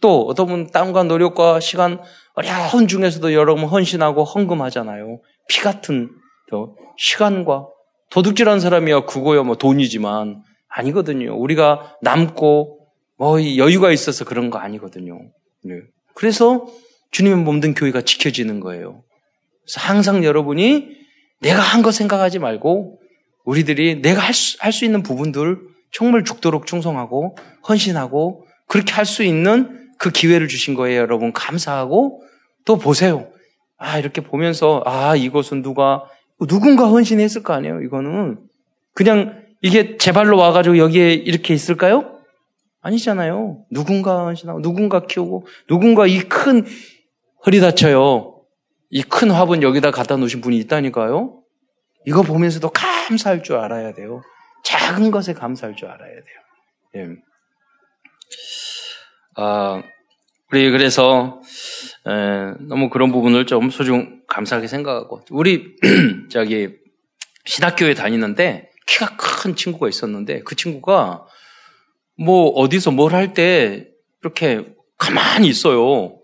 또 0.00 0.26
어떤 0.26 0.46
분 0.46 0.66
땀과 0.70 1.04
노력과 1.04 1.60
시간 1.60 2.00
어려운 2.34 2.86
중에서도 2.86 3.32
여러분 3.32 3.64
헌신하고 3.64 4.24
헌금하잖아요. 4.24 5.20
피 5.48 5.60
같은 5.60 6.10
또 6.50 6.76
시간과 6.98 7.66
도둑질한 8.10 8.60
사람이야 8.60 9.06
그거야 9.06 9.42
뭐 9.42 9.56
돈이지만 9.56 10.42
아니거든요. 10.68 11.36
우리가 11.36 11.96
남고 12.02 12.78
뭐 13.16 13.40
여유가 13.56 13.90
있어서 13.90 14.24
그런 14.24 14.50
거 14.50 14.58
아니거든요. 14.58 15.18
네. 15.64 15.74
그래서 16.14 16.66
주님의 17.10 17.38
몸든 17.38 17.74
교회가 17.74 18.02
지켜지는 18.02 18.60
거예요. 18.60 19.02
그래서 19.64 19.80
항상 19.80 20.24
여러분이 20.24 20.88
내가 21.40 21.60
한 21.60 21.82
거 21.82 21.90
생각하지 21.92 22.38
말고 22.38 23.00
우리들이 23.44 24.02
내가 24.02 24.20
할 24.20 24.34
수, 24.34 24.56
할 24.60 24.72
수 24.72 24.84
있는 24.84 25.02
부분들 25.02 25.58
정말 25.92 26.24
죽도록 26.24 26.66
충성하고 26.66 27.36
헌신하고 27.68 28.44
그렇게 28.66 28.92
할 28.92 29.04
수 29.06 29.22
있는 29.22 29.88
그 29.98 30.10
기회를 30.10 30.48
주신 30.48 30.74
거예요. 30.74 31.00
여러분 31.00 31.32
감사하고 31.32 32.22
또 32.64 32.76
보세요. 32.78 33.30
아 33.78 33.98
이렇게 33.98 34.20
보면서 34.20 34.82
아 34.84 35.16
이것은 35.16 35.62
누가 35.62 36.04
누군가 36.46 36.86
헌신했을 36.88 37.42
거 37.42 37.52
아니에요, 37.52 37.80
이거는. 37.82 38.38
그냥 38.94 39.42
이게 39.62 39.96
제 39.96 40.12
발로 40.12 40.36
와가지고 40.36 40.78
여기에 40.78 41.14
이렇게 41.14 41.54
있을까요? 41.54 42.17
아니잖아요. 42.80 43.64
누군가 43.70 44.24
헌신하고, 44.24 44.62
누군가 44.62 45.06
키우고, 45.06 45.46
누군가 45.68 46.06
이 46.06 46.20
큰, 46.20 46.64
허리 47.46 47.60
다쳐요. 47.60 48.34
이 48.90 49.02
큰 49.02 49.30
화분 49.30 49.62
여기다 49.62 49.90
갖다 49.90 50.16
놓으신 50.16 50.40
분이 50.40 50.56
있다니까요. 50.58 51.42
이거 52.06 52.22
보면서도 52.22 52.70
감사할 52.70 53.42
줄 53.42 53.56
알아야 53.56 53.92
돼요. 53.92 54.22
작은 54.64 55.10
것에 55.10 55.34
감사할 55.34 55.76
줄 55.76 55.88
알아야 55.88 56.10
돼요. 56.10 56.24
예. 56.96 57.08
아, 59.36 59.82
우리 60.50 60.70
그래서 60.70 61.40
에, 62.06 62.54
너무 62.68 62.88
그런 62.88 63.12
부분을 63.12 63.46
좀 63.46 63.70
소중 63.70 64.22
감사하게 64.28 64.66
생각하고 64.66 65.20
우리 65.30 65.76
저기 66.30 66.70
신학교에 67.44 67.94
다니는데 67.94 68.70
키가 68.86 69.16
큰 69.16 69.54
친구가 69.54 69.88
있었는데 69.88 70.40
그 70.40 70.56
친구가 70.56 71.26
뭐 72.18 72.48
어디서 72.50 72.90
뭘 72.90 73.12
할 73.14 73.32
때 73.34 73.88
이렇게 74.22 74.64
가만히 74.98 75.48
있어요. 75.48 76.18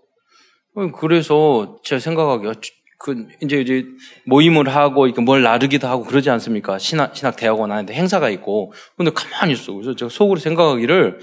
그래서 0.99 1.77
제가 1.83 1.99
생각하기에 1.99 2.51
그 2.99 3.27
이제 3.41 3.61
이제 3.61 3.85
모임을 4.25 4.67
하고 4.75 5.07
뭘 5.21 5.41
나르기도 5.43 5.87
하고 5.87 6.03
그러지 6.03 6.29
않습니까? 6.31 6.77
신학 6.79 7.15
신학 7.15 7.35
대학원 7.37 7.71
하는데 7.71 7.93
행사가 7.93 8.29
있고 8.31 8.73
근데 8.97 9.11
가만히 9.11 9.53
있어. 9.53 9.73
그래서 9.73 9.95
제가 9.95 10.09
속으로 10.09 10.39
생각하기를 10.39 11.19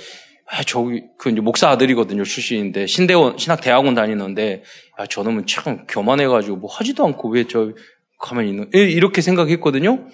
아, 0.46 0.62
저기 0.64 1.02
그 1.18 1.30
이제 1.30 1.40
목사 1.40 1.68
아들이거든요 1.70 2.24
출신인데 2.24 2.86
신대원 2.86 3.36
신학 3.38 3.60
대학원 3.60 3.94
다니는데 3.94 4.62
아, 4.96 5.06
저놈은 5.06 5.46
참 5.46 5.86
교만해가지고 5.86 6.56
뭐 6.56 6.70
하지도 6.72 7.04
않고 7.06 7.28
왜 7.30 7.44
저 7.44 7.72
가만히 8.18 8.50
있는 8.50 8.70
이렇게 8.72 9.20
생각했거든요. 9.20 10.06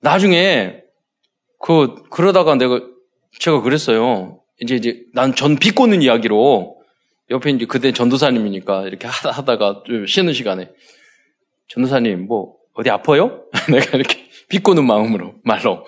나중에 0.00 0.82
그 1.60 1.94
그러다가 2.10 2.56
내가 2.56 2.80
제가 3.38 3.60
그랬어요. 3.62 4.40
이제 4.60 4.76
이제 4.76 5.02
난 5.14 5.34
전 5.34 5.56
비꼬는 5.56 6.02
이야기로 6.02 6.76
옆에 7.30 7.50
이제 7.50 7.66
그때 7.66 7.92
전도사님이니까 7.92 8.86
이렇게 8.86 9.06
하다 9.08 9.58
가 9.58 9.82
좀 9.84 10.06
쉬는 10.06 10.32
시간에 10.32 10.70
전도사님 11.68 12.26
뭐 12.26 12.54
어디 12.74 12.90
아파요? 12.90 13.42
내가 13.70 13.96
이렇게 13.96 14.26
비꼬는 14.48 14.86
마음으로 14.86 15.34
말로 15.42 15.84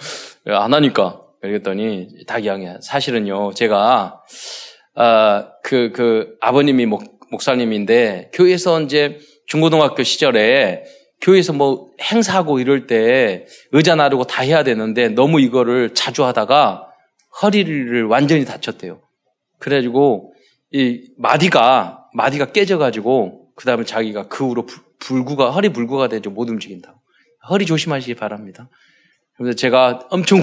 안 0.46 0.74
하니까 0.74 1.22
그랬더니 1.40 2.08
다 2.26 2.38
이야기해. 2.38 2.78
사실은요 2.82 3.52
제가 3.54 4.20
아그그 4.94 5.92
그 5.94 6.36
아버님이 6.40 6.86
목, 6.86 7.04
목사님인데 7.30 8.30
교회에서 8.34 8.80
이제 8.82 9.20
중고등학교 9.46 10.02
시절에 10.02 10.84
교회에서 11.20 11.52
뭐 11.52 11.90
행사하고 12.02 12.58
이럴 12.58 12.86
때 12.86 13.46
의자 13.72 13.94
나르고 13.94 14.24
다 14.24 14.42
해야 14.42 14.62
되는데 14.64 15.08
너무 15.08 15.40
이거를 15.40 15.94
자주 15.94 16.24
하다가 16.24 16.87
허리를 17.42 18.04
완전히 18.04 18.44
다쳤대요. 18.44 19.00
그래가지고 19.58 20.34
이 20.72 21.10
마디가 21.16 22.08
마디가 22.14 22.52
깨져가지고 22.52 23.52
그 23.54 23.64
다음에 23.64 23.84
자기가 23.84 24.28
그 24.28 24.46
후로 24.46 24.66
불구가 24.98 25.50
허리 25.50 25.70
불구가 25.70 26.08
되죠 26.08 26.30
못 26.30 26.48
움직인다. 26.48 26.94
허리 27.48 27.66
조심하시기 27.66 28.14
바랍니다. 28.14 28.68
그래서 29.36 29.54
제가 29.54 30.06
엄청 30.10 30.42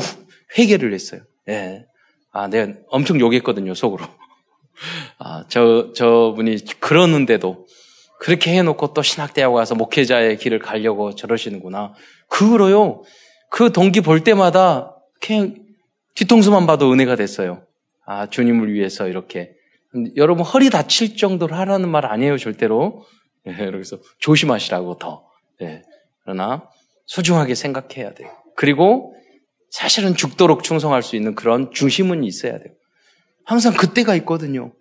회개를 0.58 0.94
했어요. 0.94 1.22
예. 1.50 1.86
아, 2.32 2.48
내가 2.48 2.74
엄청 2.88 3.20
욕했거든요 3.20 3.74
속으로. 3.74 4.06
아, 5.20 5.46
저 5.48 5.92
저분이 5.94 6.80
그러는데도 6.80 7.68
그렇게 8.20 8.54
해놓고 8.58 8.94
또 8.94 9.02
신학대학 9.02 9.54
와서 9.54 9.75
목회자의 9.75 10.38
길을 10.38 10.60
가려고 10.60 11.14
저러시는구나. 11.16 11.94
그거로요. 12.30 13.04
그 13.52 13.72
동기 13.72 14.02
볼 14.02 14.24
때마다 14.24 14.96
그냥 15.22 15.64
뒤통수만 16.15 16.65
봐도 16.65 16.91
은혜가 16.91 17.15
됐어요. 17.15 17.65
아, 18.05 18.29
주님을 18.29 18.74
위해서 18.74 19.07
이렇게. 19.07 19.51
여러분 20.15 20.43
허리 20.45 20.69
다칠 20.69 21.15
정도로 21.15 21.55
하라는 21.55 21.89
말 21.89 22.05
아니에요, 22.05 22.38
절대로. 22.38 23.05
예, 23.48 23.53
그래서 23.53 23.98
조심하시라고 24.19 24.98
더. 24.98 25.25
예. 25.62 25.81
그러나 26.24 26.69
소중하게 27.05 27.55
생각해야 27.55 28.13
돼요. 28.13 28.31
그리고 28.55 29.15
사실은 29.69 30.15
죽도록 30.15 30.63
충성할 30.63 31.03
수 31.03 31.15
있는 31.15 31.36
그런 31.36 31.72
중심은 31.72 32.24
있어야 32.24 32.57
돼요. 32.60 32.74
항상 33.45 33.74
그때가 33.74 34.15
있거든요. 34.17 34.74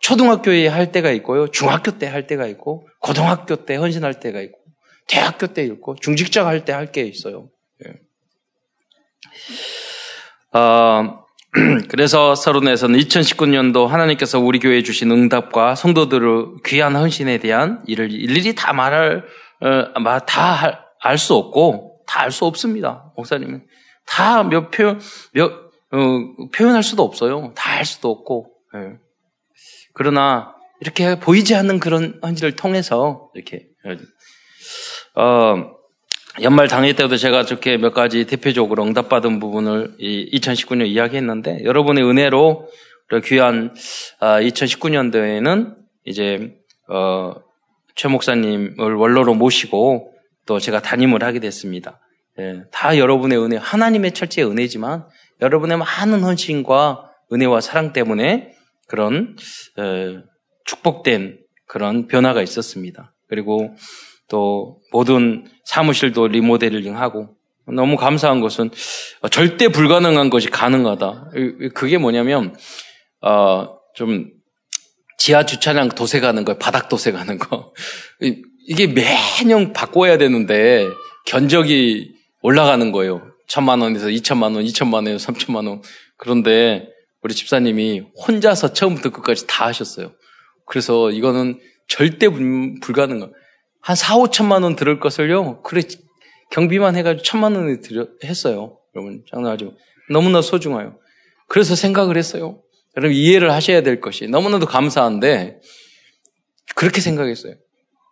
초등학교에 0.00 0.68
할 0.68 0.92
때가 0.92 1.10
있고요. 1.12 1.48
중학교 1.48 1.98
때 1.98 2.06
할 2.06 2.26
때가 2.26 2.46
있고, 2.46 2.88
고등학교 3.00 3.56
때 3.66 3.74
헌신할 3.74 4.20
때가 4.20 4.40
있고, 4.40 4.58
대학교 5.08 5.48
때 5.48 5.64
있고, 5.64 5.96
중직자 5.96 6.46
할 6.46 6.64
때 6.64 6.72
할 6.72 6.92
게 6.92 7.02
있어요. 7.02 7.50
예. 7.84 7.94
어, 10.52 11.24
그래서 11.88 12.34
서론에서는 12.34 12.98
2019년도 12.98 13.86
하나님께서 13.86 14.38
우리 14.38 14.58
교회에 14.58 14.82
주신 14.82 15.10
응답과 15.10 15.74
성도들의 15.74 16.62
귀한 16.66 16.94
헌신에 16.94 17.38
대한 17.38 17.82
일을 17.86 18.12
일일이 18.12 18.54
다 18.54 18.72
말할, 18.72 19.24
어, 19.60 20.26
다알 20.26 21.18
수 21.18 21.34
없고, 21.34 22.02
다 22.06 22.22
알 22.22 22.30
수 22.30 22.44
없습니다. 22.46 23.12
목사님은. 23.16 23.66
다 24.06 24.42
몇 24.42 24.70
표, 24.70 24.96
몇, 25.32 25.52
어, 25.92 26.48
표현할 26.54 26.82
수도 26.82 27.02
없어요. 27.02 27.52
다할 27.54 27.84
수도 27.84 28.10
없고. 28.10 28.50
예. 28.76 28.98
그러나 29.94 30.54
이렇게 30.80 31.18
보이지 31.18 31.54
않는 31.54 31.80
그런 31.80 32.18
헌지를 32.22 32.56
통해서 32.56 33.30
이렇게 33.34 33.66
어, 35.14 35.77
연말 36.42 36.68
당일 36.68 36.94
때도 36.94 37.16
제가 37.16 37.44
저렇게 37.44 37.76
몇 37.78 37.92
가지 37.92 38.24
대표적으로 38.24 38.84
응답받은 38.84 39.40
부분을 39.40 39.96
2019년 39.98 40.86
이야기했는데 40.86 41.64
여러분의 41.64 42.04
은혜로 42.04 42.68
귀한 43.24 43.74
2019년도에는 44.20 45.70
아, 45.70 45.76
이제 46.04 46.54
어, 46.88 47.34
최 47.96 48.08
목사님을 48.08 48.94
원로로 48.94 49.34
모시고 49.34 50.12
또 50.46 50.58
제가 50.60 50.80
담임을 50.80 51.24
하게 51.24 51.40
됐습니다. 51.40 52.00
예, 52.38 52.62
다 52.70 52.96
여러분의 52.96 53.38
은혜, 53.38 53.56
하나님의 53.56 54.12
철저의 54.12 54.48
은혜지만 54.48 55.06
여러분의 55.40 55.78
많은 55.78 56.22
헌신과 56.22 57.10
은혜와 57.32 57.60
사랑 57.60 57.92
때문에 57.92 58.52
그런 58.86 59.36
어, 59.76 60.22
축복된 60.64 61.38
그런 61.66 62.06
변화가 62.06 62.42
있었습니다. 62.42 63.14
그리고 63.28 63.74
또 64.28 64.80
모든 64.92 65.46
사무실도 65.64 66.28
리모델링하고 66.28 67.28
너무 67.74 67.96
감사한 67.96 68.40
것은 68.40 68.70
절대 69.30 69.68
불가능한 69.68 70.30
것이 70.30 70.48
가능하다. 70.48 71.30
그게 71.74 71.98
뭐냐면 71.98 72.54
어, 73.20 73.68
좀 73.94 74.30
지하 75.18 75.44
주차장 75.44 75.88
도색 75.88 76.24
하는 76.24 76.44
거, 76.44 76.56
바닥 76.56 76.88
도색 76.88 77.16
하는 77.16 77.38
거 77.38 77.72
이게 78.66 78.86
매년 78.86 79.72
바꿔야 79.72 80.18
되는데 80.18 80.86
견적이 81.26 82.14
올라가는 82.42 82.92
거예요. 82.92 83.22
천만 83.46 83.80
원에서 83.80 84.10
이천만 84.10 84.54
원, 84.54 84.64
이천만 84.64 85.06
원에서 85.06 85.18
삼천만 85.18 85.66
원. 85.66 85.82
그런데 86.16 86.88
우리 87.22 87.34
집사님이 87.34 88.02
혼자서 88.26 88.72
처음부터 88.72 89.10
끝까지 89.10 89.46
다 89.46 89.66
하셨어요. 89.66 90.12
그래서 90.66 91.10
이거는 91.10 91.58
절대 91.88 92.28
불가능한. 92.28 93.32
한 93.80 93.96
4, 93.96 94.16
5천만 94.16 94.62
원 94.64 94.76
들을 94.76 95.00
것을요. 95.00 95.62
그래 95.62 95.82
경비만 96.50 96.96
해가지고 96.96 97.22
천만 97.22 97.54
원을 97.54 97.80
들여 97.80 98.08
했어요. 98.24 98.78
여러분 98.94 99.22
장난하지 99.30 99.70
너무나 100.10 100.42
소중해요. 100.42 100.98
그래서 101.46 101.74
생각을 101.74 102.16
했어요. 102.16 102.62
여러분 102.96 103.16
이해를 103.16 103.52
하셔야 103.52 103.82
될 103.82 104.00
것이 104.00 104.26
너무나도 104.28 104.66
감사한데 104.66 105.60
그렇게 106.74 107.00
생각했어요. 107.00 107.54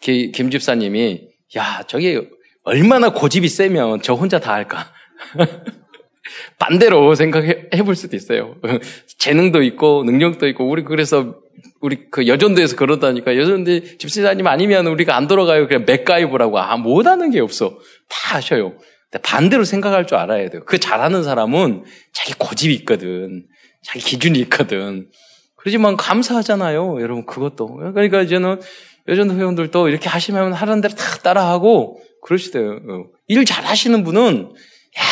김 0.01 0.51
집사님이 0.51 1.29
야 1.57 1.83
저게 1.87 2.29
얼마나 2.63 3.11
고집이 3.13 3.49
세면 3.49 4.03
저 4.03 4.15
혼자 4.15 4.39
다 4.39 4.53
할까? 4.53 4.93
반대로 6.59 7.15
생각해 7.15 7.83
볼 7.85 7.95
수도 7.95 8.17
있어요. 8.17 8.57
재능도 9.19 9.63
있고 9.63 10.05
능력도 10.05 10.47
있고 10.49 10.69
우리 10.69 10.85
그래서 10.85 11.37
우리 11.87 12.11
그 12.11 12.27
여전도에서 12.27 12.75
그러다니까 12.75 13.37
여전도 13.37 13.99
집사님 13.99 14.45
아니면 14.49 14.89
우리가 14.89 15.17
안 15.17 15.29
돌아가요. 15.29 15.69
그냥 15.69 15.85
맥가이브라고 15.87 16.59
아 16.59 16.77
못하는 16.77 17.31
게 17.31 17.39
없어 17.39 17.79
다 18.09 18.35
하셔요. 18.35 18.73
근데 19.09 19.23
반대로 19.23 19.63
생각할 19.63 20.09
줄 20.09 20.17
알아야 20.17 20.51
돼요. 20.51 20.63
그 20.67 20.79
잘하는 20.79 21.23
사람은 21.23 21.85
자기 22.13 22.35
고집이 22.37 22.75
있거든, 22.75 23.47
자기 23.85 24.01
기준이 24.01 24.41
있거든. 24.41 25.09
그러지만 25.55 25.97
감사하잖아요, 25.97 27.01
여러분 27.01 27.25
그것도. 27.25 27.77
그러니까 27.95 28.23
이제는 28.23 28.61
여전도 29.07 29.35
회원들도 29.35 29.89
이렇게 29.89 30.09
하시면 30.09 30.55
하는 30.55 30.81
대로 30.81 30.93
다 30.93 31.19
따라하고 31.23 32.01
그러시대요. 32.23 32.81
일 33.29 33.45
잘하시는 33.45 34.03
분은 34.03 34.51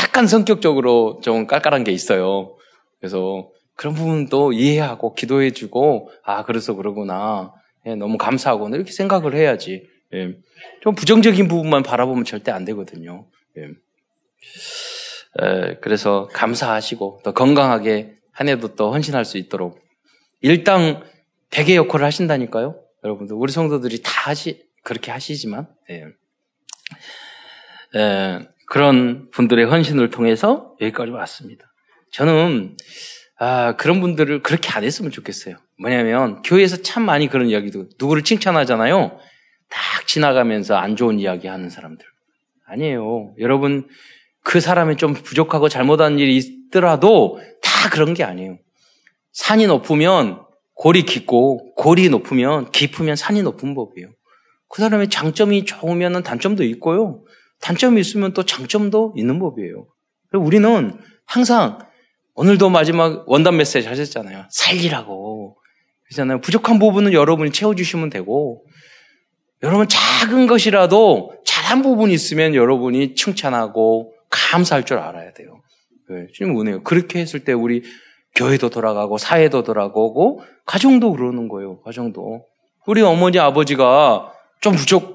약간 0.03 0.27
성격적으로 0.27 1.21
좀 1.23 1.47
깔깔한 1.47 1.85
게 1.85 1.93
있어요. 1.93 2.57
그래서 2.99 3.49
그런 3.77 3.95
부분도 3.95 4.53
이해하고 4.53 5.15
기도해주고 5.15 6.11
아 6.23 6.45
그래서 6.45 6.75
그러구나. 6.75 7.53
예, 7.87 7.95
너무 7.95 8.17
감사하고 8.17 8.69
이렇게 8.71 8.93
생각을 8.93 9.35
해야지. 9.35 9.87
예. 10.15 10.37
좀 10.81 10.95
부정적인 10.95 11.49
부분만 11.49 11.83
바라보면 11.83 12.25
절대 12.25 12.51
안 12.51 12.65
되거든요. 12.65 13.27
예. 13.59 13.63
에, 15.43 15.77
그래서 15.81 16.29
감사하시고 16.33 17.21
더 17.25 17.33
건강하게 17.33 18.17
한 18.33 18.49
해도 18.49 18.75
또 18.75 18.93
헌신할 18.93 19.25
수 19.25 19.39
있도록 19.39 19.81
일당 20.41 21.03
대개 21.51 21.77
역할을 21.77 22.07
하신다니까요. 22.07 22.81
여러분들 23.03 23.37
우리 23.37 23.53
성도들이 23.53 24.03
다 24.03 24.31
하시 24.31 24.63
그렇게 24.83 25.11
하시지만 25.11 25.69
예. 25.91 26.05
에, 27.99 28.49
그런 28.67 29.31
분들의 29.31 29.67
헌신을 29.67 30.11
통해서 30.11 30.75
여기까지 30.81 31.13
왔습니다. 31.13 31.73
저는 32.13 32.77
아, 33.47 33.77
그런 33.77 34.01
분들을 34.01 34.43
그렇게 34.43 34.71
안 34.71 34.85
했으면 34.85 35.11
좋겠어요. 35.11 35.57
뭐냐면 35.79 36.41
교회에서 36.41 36.79
참 36.79 37.03
많이 37.03 37.29
그런 37.29 37.47
이야기도 37.47 37.89
누구를 38.01 38.25
칭찬하잖아요. 38.25 39.19
딱 39.69 40.07
지나가면서 40.07 40.77
안 40.77 40.97
좋은 40.97 41.19
이야기 41.19 41.47
하는 41.47 41.69
사람들. 41.69 42.07
아니에요. 42.65 43.35
여러분 43.39 43.87
그 44.43 44.61
사람이 44.61 44.97
좀 44.97 45.13
부족하고 45.13 45.69
잘못한 45.69 46.19
일이 46.19 46.39
있더라도 46.39 47.39
다 47.63 47.91
그런 47.91 48.15
게 48.15 48.25
아니에요. 48.25 48.57
산이 49.33 49.67
높으면 49.67 50.41
골이 50.75 51.03
깊고 51.03 51.75
골이 51.75 52.09
높으면 52.09 52.71
깊으면 52.71 53.15
산이 53.15 53.43
높은 53.43 53.75
법이에요. 53.75 54.09
그 54.69 54.81
사람의 54.81 55.11
장점이 55.11 55.67
좋으면 55.67 56.23
단점도 56.23 56.65
있고요. 56.65 57.23
단점이 57.61 58.01
있으면 58.01 58.33
또 58.33 58.45
장점도 58.45 59.13
있는 59.19 59.39
법이에요. 59.39 59.87
우리는 60.33 60.99
항상 61.27 61.79
오늘도 62.35 62.69
마지막 62.71 63.29
원단 63.29 63.57
메시지 63.57 63.87
하셨잖아요. 63.87 64.47
살리라고. 64.51 65.57
그렇잖아요. 66.09 66.41
부족한 66.41 66.79
부분은 66.79 67.13
여러분이 67.13 67.53
채워주시면 67.53 68.11
되고, 68.11 68.65
여러분 69.63 69.87
작은 69.89 70.47
것이라도 70.47 71.33
잘한 71.47 71.83
부분이 71.83 72.13
있으면 72.13 72.55
여러분이 72.55 73.15
칭찬하고 73.15 74.13
감사할 74.31 74.85
줄 74.85 74.99
알아야 74.99 75.33
돼요. 75.33 75.61
네, 76.11 76.27
주님 76.35 76.61
은혜요. 76.61 76.83
그렇게 76.83 77.21
했을 77.21 77.45
때 77.45 77.53
우리 77.53 77.83
교회도 78.35 78.69
돌아가고 78.69 79.17
사회도 79.17 79.63
돌아가고 79.63 80.43
가정도 80.67 81.13
그러는 81.13 81.49
거예요. 81.49 81.81
가정도. 81.81 82.45
우리 82.87 83.01
어머니 83.01 83.39
아버지가 83.39 84.33
좀 84.61 84.75
부족 84.75 85.14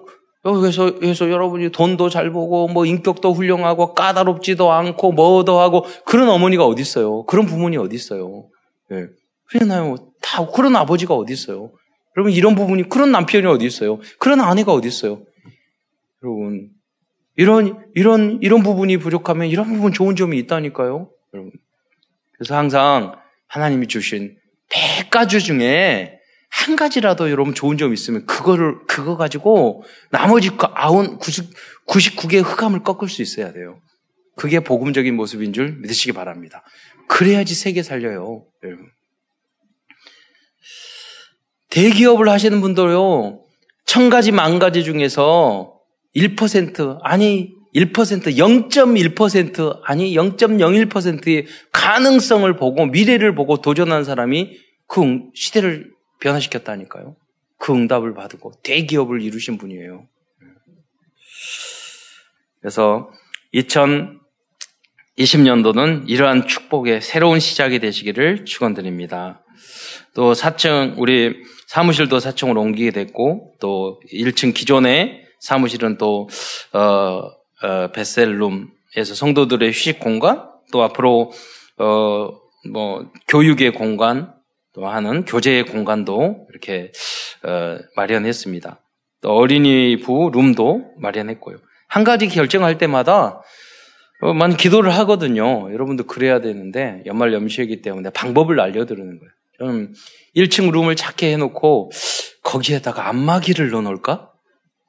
그래서, 0.54 0.96
그래서 0.96 1.30
여러분이 1.30 1.72
돈도 1.72 2.10
잘 2.10 2.32
보고 2.32 2.68
뭐 2.68 2.86
인격도 2.86 3.34
훌륭하고 3.34 3.94
까다롭지도 3.94 4.72
않고 4.72 5.12
뭐도 5.12 5.60
하고 5.60 5.86
그런 6.06 6.30
어머니가 6.30 6.66
어디 6.66 6.82
있어요? 6.82 7.24
그런 7.26 7.46
부모님 7.46 7.82
어디 7.82 7.96
있어요? 7.96 8.48
예. 8.92 9.08
그러나요? 9.46 9.96
다 10.22 10.46
그런 10.48 10.76
아버지가 10.76 11.16
어디 11.16 11.34
있어요? 11.34 11.72
여러분 12.16 12.34
이런 12.34 12.56
부분이 12.56 12.90
그런 12.90 13.12
남편이 13.12 13.46
어디 13.48 13.66
있어요? 13.66 14.00
그런 14.20 14.42
아내가 14.42 14.74
어디 14.74 14.88
있어요? 14.88 15.22
여러분 16.24 16.70
이런 17.36 17.82
이런 17.96 18.40
이런 18.42 18.64
부분이 18.64 18.98
부족하면 18.98 19.48
이런 19.48 19.68
부분 19.68 19.94
좋은 19.94 20.16
점이 20.18 20.38
있다니까요, 20.40 21.10
여러분. 21.34 21.52
그래서 22.34 22.56
항상 22.58 23.16
하나님이 23.48 23.88
주신 23.88 24.36
백가주 24.70 25.40
중에 25.40 26.19
한 26.50 26.76
가지라도 26.76 27.30
여러분 27.30 27.54
좋은 27.54 27.78
점 27.78 27.94
있으면 27.94 28.26
그거를 28.26 28.80
그거 28.88 29.16
가지고 29.18 29.84
나머지 30.12 30.50
그 30.50 30.68
아흔 30.74 31.18
90 31.18 31.54
99개의 31.90 32.44
흑암을 32.44 32.84
꺾을 32.84 33.10
수 33.10 33.22
있어야 33.22 33.52
돼요. 33.52 33.80
그게 34.36 34.60
복음적인 34.60 35.16
모습인 35.16 35.54
줄 35.54 35.78
믿으시기 35.82 36.14
바랍니다. 36.14 36.64
그래야지 37.08 37.56
세계 37.56 37.84
살려요, 37.84 38.46
여러분. 38.64 38.86
대기업을 41.70 42.30
하시는 42.30 42.62
분들요, 42.62 43.44
천 43.86 44.10
가지 44.10 44.32
만 44.32 44.60
가지 44.60 44.84
중에서 44.84 45.74
1% 46.16 47.00
아니 47.04 47.54
1% 47.76 47.92
0.1% 47.94 49.80
아니 49.84 50.16
0.01%의 50.16 51.46
가능성을 51.72 52.56
보고 52.56 52.86
미래를 52.86 53.36
보고 53.36 53.58
도전한 53.62 54.04
사람이 54.04 54.58
그 54.88 55.22
시대를 55.36 55.92
변화시켰다니까요. 56.20 57.16
그 57.58 57.74
응답을 57.74 58.14
받고 58.14 58.54
대기업을 58.64 59.22
이루신 59.22 59.58
분이에요. 59.58 60.08
그래서 62.62 63.12
2020년도는 63.54 66.06
이러한 66.08 66.48
축복의 66.48 67.02
새로운 67.02 67.40
시작이 67.40 67.80
되시기를 67.80 68.46
축원드립니다. 68.46 69.44
또 70.14 70.34
4층 70.34 70.96
우리 70.98 71.44
사무실도 71.68 72.18
4층으로 72.18 72.58
옮기게 72.58 72.92
됐고 72.92 73.56
또 73.60 74.00
1층 74.12 74.54
기존의 74.54 75.26
사무실은 75.40 75.98
또 75.98 76.28
어, 76.74 77.32
어, 77.62 77.92
베셀룸에서 77.94 79.16
성도들의 79.16 79.70
휴식 79.70 80.00
공간 80.00 80.50
또 80.72 80.84
앞으로 80.84 81.32
어, 81.78 82.30
뭐 82.72 83.12
교육의 83.28 83.74
공간 83.74 84.34
또 84.74 84.88
하는 84.88 85.26
교제의 85.26 85.66
공간도 85.66 86.48
이렇게 86.50 86.92
어, 87.44 87.78
마련했습니다. 87.96 88.80
또 89.22 89.32
어린이부 89.32 90.32
룸도 90.34 90.94
마련했고요. 90.98 91.58
한 91.88 92.04
가지 92.04 92.28
결정할 92.28 92.78
때마다 92.78 93.42
어, 94.22 94.34
많은 94.34 94.58
기도를 94.58 94.92
하거든요. 95.00 95.72
여러분도 95.74 96.06
그래야 96.06 96.42
되는데 96.42 97.02
연말 97.06 97.34
연시이기 97.34 97.82
때문에 97.82 98.10
방법을 98.12 98.60
알려드리는 98.60 99.20
거예요. 99.20 99.32
저는 99.60 99.94
1층 100.36 100.72
룸을 100.72 100.96
작게 100.96 101.32
해놓고 101.34 101.92
거기에다가 102.44 103.10
안마기를 103.10 103.72
넣어놓을까? 103.72 104.32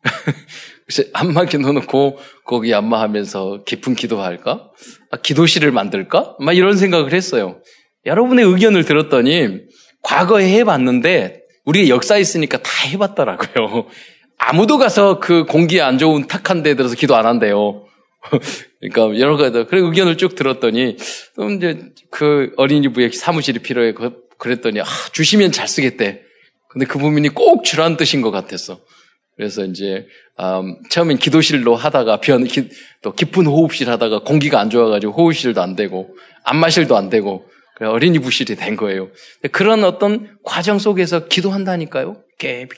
그래서 0.86 1.08
안마기 1.12 1.58
넣어놓고 1.58 2.18
거기 2.44 2.74
안마하면서 2.74 3.64
깊은 3.64 3.94
기도할까? 3.94 4.70
아, 5.10 5.16
기도실을 5.16 5.72
만들까? 5.72 6.36
막 6.40 6.52
이런 6.52 6.76
생각을 6.76 7.12
했어요. 7.12 7.60
여러분의 8.06 8.44
의견을 8.44 8.84
들었더니 8.84 9.60
과거에 10.02 10.48
해봤는데 10.58 11.42
우리가 11.64 11.88
역사 11.88 12.16
있으니까 12.16 12.58
다 12.58 12.70
해봤더라고요. 12.88 13.86
아무도 14.38 14.78
가서 14.78 15.20
그 15.20 15.44
공기 15.44 15.80
안 15.80 15.98
좋은 15.98 16.26
탁한 16.26 16.62
데 16.62 16.74
들어서 16.74 16.94
기도 16.94 17.14
안 17.16 17.26
한대요. 17.26 17.86
그러니까 18.80 19.18
여러 19.20 19.36
가지 19.36 19.64
그래 19.64 19.80
의견을 19.80 20.16
쭉 20.16 20.34
들었더니 20.34 20.96
또 21.36 21.50
이제 21.50 21.90
그 22.10 22.52
어린이부에 22.56 23.10
사무실이 23.10 23.60
필요해 23.60 23.94
그랬더니 24.38 24.80
아, 24.80 24.84
주시면 25.12 25.52
잘 25.52 25.68
쓰겠대. 25.68 26.22
근데 26.68 26.86
그 26.86 26.98
부분이 26.98 27.30
꼭 27.30 27.64
주란 27.64 27.96
뜻인 27.96 28.22
것 28.22 28.30
같았어. 28.30 28.80
그래서 29.36 29.64
이제 29.64 30.06
음, 30.38 30.76
처음엔 30.90 31.18
기도실로 31.18 31.76
하다가 31.76 32.20
변, 32.20 32.44
기, 32.44 32.68
또 33.02 33.12
깊은 33.12 33.46
호흡실 33.46 33.88
하다가 33.88 34.20
공기가 34.20 34.60
안 34.60 34.70
좋아가지고 34.70 35.12
호흡실도 35.12 35.62
안 35.62 35.76
되고 35.76 36.14
안마실도 36.44 36.96
안 36.96 37.10
되고 37.10 37.46
어린이 37.82 38.18
부실이 38.18 38.56
된 38.56 38.76
거예요. 38.76 39.08
그런 39.52 39.84
어떤 39.84 40.36
과정 40.44 40.78
속에서 40.78 41.26
기도한다니까요. 41.28 42.16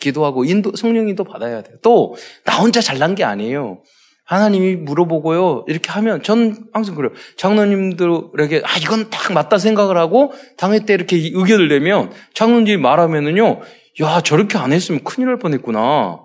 기도하고 0.00 0.44
인도 0.44 0.74
성령인도 0.74 1.24
받아야 1.24 1.62
돼요. 1.62 1.76
또 1.82 2.14
나 2.44 2.56
혼자 2.58 2.80
잘난 2.80 3.14
게 3.14 3.24
아니에요. 3.24 3.82
하나님이 4.24 4.76
물어보고요. 4.76 5.64
이렇게 5.68 5.90
하면 5.90 6.22
전 6.22 6.56
항상 6.72 6.94
그래요. 6.94 7.12
장로님들에게 7.36 8.62
아 8.64 8.78
이건 8.78 9.10
딱 9.10 9.32
맞다 9.32 9.58
생각을 9.58 9.96
하고 9.96 10.32
당회 10.56 10.80
때 10.80 10.94
이렇게 10.94 11.16
의견을 11.16 11.68
내면 11.68 12.10
장로님이 12.34 12.80
말하면은요. 12.80 13.60
야 14.02 14.20
저렇게 14.22 14.58
안 14.58 14.72
했으면 14.72 15.02
큰일 15.04 15.26
날 15.28 15.38
뻔했구나. 15.38 16.20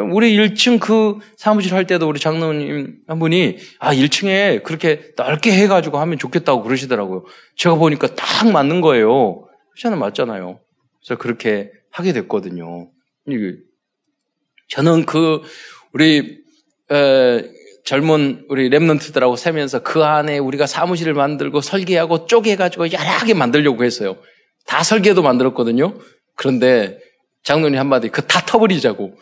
우리 0.00 0.36
1층 0.36 0.80
그 0.80 1.18
사무실 1.36 1.74
할 1.74 1.86
때도 1.86 2.08
우리 2.08 2.18
장로님 2.20 2.98
한 3.06 3.18
분이 3.18 3.58
아 3.78 3.94
1층에 3.94 4.62
그렇게 4.62 5.12
넓게 5.16 5.52
해가지고 5.52 5.98
하면 5.98 6.18
좋겠다고 6.18 6.62
그러시더라고요. 6.62 7.24
제가 7.56 7.76
보니까 7.76 8.08
딱 8.14 8.50
맞는 8.50 8.80
거예요. 8.80 9.46
그렇잖아요, 9.72 10.00
맞잖아요. 10.00 10.60
그래서 11.00 11.18
그렇게 11.18 11.70
하게 11.90 12.12
됐거든요. 12.12 12.90
저는 14.68 15.06
그 15.06 15.42
우리 15.92 16.38
에, 16.90 17.50
젊은 17.84 18.44
우리 18.48 18.68
랩런트들하고 18.68 19.36
세면서 19.36 19.80
그 19.82 20.02
안에 20.04 20.38
우리가 20.38 20.66
사무실을 20.66 21.14
만들고 21.14 21.60
설계하고 21.60 22.26
쪼개가지고 22.26 22.86
개 23.26 23.34
만들려고 23.34 23.84
했어요. 23.84 24.16
다 24.66 24.82
설계도 24.82 25.22
만들었거든요. 25.22 25.94
그런데 26.34 26.98
장로님 27.44 27.78
한마디 27.78 28.08
그 28.08 28.26
다 28.26 28.40
터버리자고. 28.44 29.16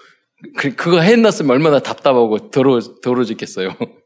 그, 0.56 0.74
그거 0.74 1.00
해놨으면 1.00 1.50
얼마나 1.50 1.80
답답하고 1.80 2.50
더러, 2.50 2.80
더러지겠어요. 3.02 3.70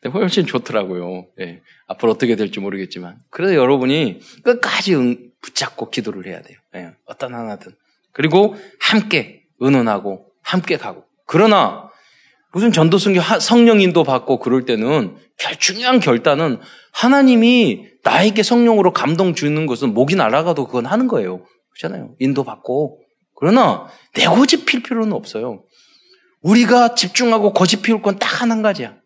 근데 0.00 0.18
훨씬 0.18 0.46
좋더라고요. 0.46 1.26
예. 1.40 1.60
앞으로 1.86 2.12
어떻게 2.12 2.36
될지 2.36 2.60
모르겠지만. 2.60 3.16
그래서 3.30 3.54
여러분이 3.54 4.20
끝까지 4.42 4.94
응, 4.94 5.30
붙잡고 5.40 5.90
기도를 5.90 6.26
해야 6.26 6.42
돼요. 6.42 6.58
예. 6.76 6.92
어떤 7.06 7.34
하나든. 7.34 7.72
그리고 8.12 8.56
함께 8.80 9.42
의논하고 9.58 10.26
함께 10.42 10.76
가고. 10.76 11.04
그러나 11.26 11.90
무슨 12.52 12.70
전도성교 12.70 13.20
성령 13.40 13.80
인도 13.80 14.04
받고 14.04 14.38
그럴 14.38 14.64
때는 14.64 15.16
결, 15.38 15.56
중요한 15.56 15.98
결단은 15.98 16.60
하나님이 16.92 17.86
나에게 18.04 18.42
성령으로 18.42 18.92
감동 18.92 19.34
주는 19.34 19.66
것은 19.66 19.92
목이 19.92 20.14
날아가도 20.14 20.66
그건 20.66 20.86
하는 20.86 21.08
거예요. 21.08 21.44
그렇잖아요. 21.70 22.14
인도 22.20 22.44
받고. 22.44 23.00
그러나 23.36 23.88
내 24.14 24.26
고집 24.26 24.66
필 24.66 24.82
필요는 24.82 25.12
없어요. 25.12 25.64
우리가 26.42 26.94
집중하고 26.94 27.52
고집 27.52 27.82
피울 27.82 28.02
건 28.02 28.18
딱 28.18 28.42
한 28.42 28.62
가지야. 28.62 28.96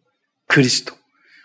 그리스도. 0.49 0.95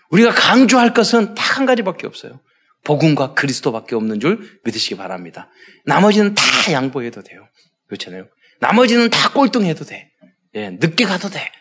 우리가 0.09 0.31
강조할 0.31 0.93
것은 0.93 1.33
딱 1.35 1.57
한 1.57 1.65
가지밖에 1.65 2.07
없어요. 2.07 2.39
복음과 2.83 3.33
그리스도밖에 3.35 3.95
없는 3.95 4.19
줄 4.19 4.59
믿으시기 4.65 4.97
바랍니다. 4.97 5.49
나머지는 5.85 6.33
다 6.35 6.43
양보해도 6.71 7.21
돼요. 7.21 7.47
그렇잖아요. 7.87 8.27
나머지는 8.59 9.09
다 9.09 9.31
꼴등해도 9.31 9.85
돼. 9.85 10.09
예, 10.55 10.71
늦게 10.71 11.05
가도 11.05 11.29
돼. 11.29 11.51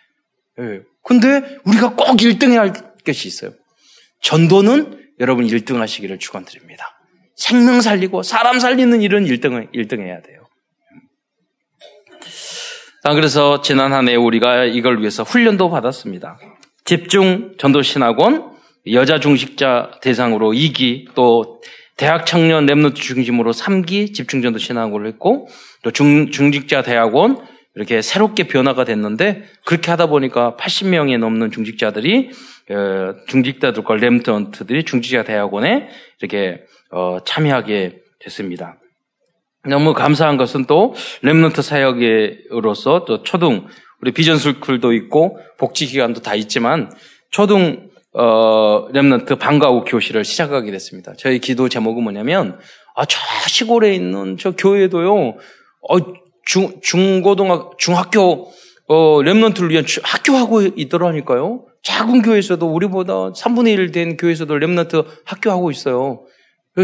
예. 0.60 0.80
근데 1.04 1.58
우리가 1.64 1.94
꼭 1.94 2.16
1등 2.16 2.50
해야 2.52 2.60
할 2.60 2.72
것이 3.04 3.28
있어요. 3.28 3.52
전도는 4.22 4.98
여러분 5.20 5.46
1등 5.46 5.76
하시기를 5.78 6.18
축원드립니다. 6.18 6.84
생명 7.36 7.80
살리고 7.80 8.22
사람 8.22 8.58
살리는 8.60 9.00
일은 9.02 9.24
1등, 9.24 9.72
1등 9.72 10.00
해야 10.00 10.20
돼요. 10.22 10.41
자, 13.02 13.14
그래서 13.14 13.60
지난 13.62 13.92
한 13.92 14.08
해 14.08 14.14
우리가 14.14 14.64
이걸 14.64 15.00
위해서 15.00 15.24
훈련도 15.24 15.70
받았습니다. 15.70 16.38
집중 16.84 17.54
전도신학원, 17.58 18.52
여자 18.92 19.18
중식자 19.18 19.98
대상으로 20.00 20.52
2기, 20.52 21.06
또 21.16 21.60
대학 21.96 22.26
청년 22.26 22.64
랩노트 22.66 22.94
중심으로 22.94 23.52
3기 23.52 24.14
집중 24.14 24.40
전도 24.40 24.60
신학원을 24.60 25.08
했고, 25.08 25.48
또 25.82 25.90
중, 25.90 26.30
중직자 26.30 26.82
대학원, 26.82 27.44
이렇게 27.74 28.02
새롭게 28.02 28.44
변화가 28.46 28.84
됐는데 28.84 29.44
그렇게 29.64 29.90
하다 29.90 30.06
보니까 30.06 30.56
80명이 30.60 31.18
넘는 31.18 31.50
중직자들이 31.50 32.30
어, 32.70 33.14
중직자들과 33.26 33.94
렘턴트들이 33.96 34.84
중직자 34.84 35.24
대학원에 35.24 35.88
이렇게 36.20 36.60
어, 36.92 37.18
참여하게 37.24 38.02
됐습니다. 38.20 38.76
너무 39.68 39.94
감사한 39.94 40.36
것은 40.36 40.64
또 40.64 40.94
렘넌트 41.22 41.62
사역으로서 41.62 43.04
또 43.04 43.22
초등 43.22 43.66
우리 44.00 44.12
비전술쿨도 44.12 44.92
있고 44.94 45.38
복지 45.58 45.86
기관도 45.86 46.20
다 46.20 46.34
있지만 46.34 46.90
초등 47.30 47.90
어, 48.14 48.88
렘넌트 48.92 49.36
방과후 49.36 49.84
교실을 49.84 50.24
시작하게 50.24 50.70
됐습니다. 50.72 51.14
저희 51.16 51.38
기도 51.38 51.68
제목은 51.68 52.02
뭐냐면 52.02 52.58
아, 52.94 53.04
저 53.06 53.18
시골에 53.48 53.94
있는 53.94 54.36
저 54.38 54.50
교회도요. 54.50 55.14
어, 55.18 55.98
중 56.44 56.80
중고등학 56.82 57.78
중학교 57.78 58.50
어, 58.88 59.22
렘넌트를 59.22 59.70
위한 59.70 59.84
학교하고 60.02 60.62
있더라니까요. 60.76 61.64
작은 61.82 62.22
교회에서도 62.22 62.66
우리보다 62.66 63.32
3분의 63.32 63.74
1 63.74 63.92
된 63.92 64.16
교회에서도 64.16 64.58
렘넌트 64.58 65.04
학교하고 65.24 65.70
있어요. 65.70 66.24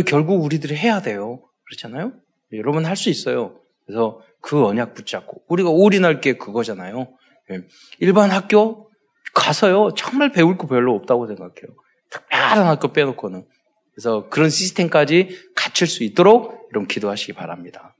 결국 0.06 0.44
우리들이 0.44 0.76
해야 0.76 1.02
돼요. 1.02 1.40
그렇잖아요? 1.66 2.12
여러분 2.52 2.84
할 2.86 2.96
수 2.96 3.10
있어요. 3.10 3.60
그래서 3.86 4.20
그 4.40 4.64
언약 4.64 4.94
붙잡고 4.94 5.42
우리가 5.48 5.70
올인할 5.70 6.20
게 6.20 6.34
그거잖아요. 6.34 7.08
예. 7.50 7.60
일반 7.98 8.30
학교 8.30 8.90
가서요 9.34 9.94
정말 9.94 10.32
배울 10.32 10.56
거 10.58 10.66
별로 10.66 10.94
없다고 10.94 11.26
생각해요. 11.26 11.76
특별한 12.10 12.66
학교 12.66 12.92
빼놓고는 12.92 13.46
그래서 13.94 14.28
그런 14.28 14.48
시스템까지 14.50 15.36
갖출 15.54 15.86
수 15.86 16.04
있도록 16.04 16.68
여러분 16.72 16.86
기도하시기 16.86 17.32
바랍니다. 17.32 17.96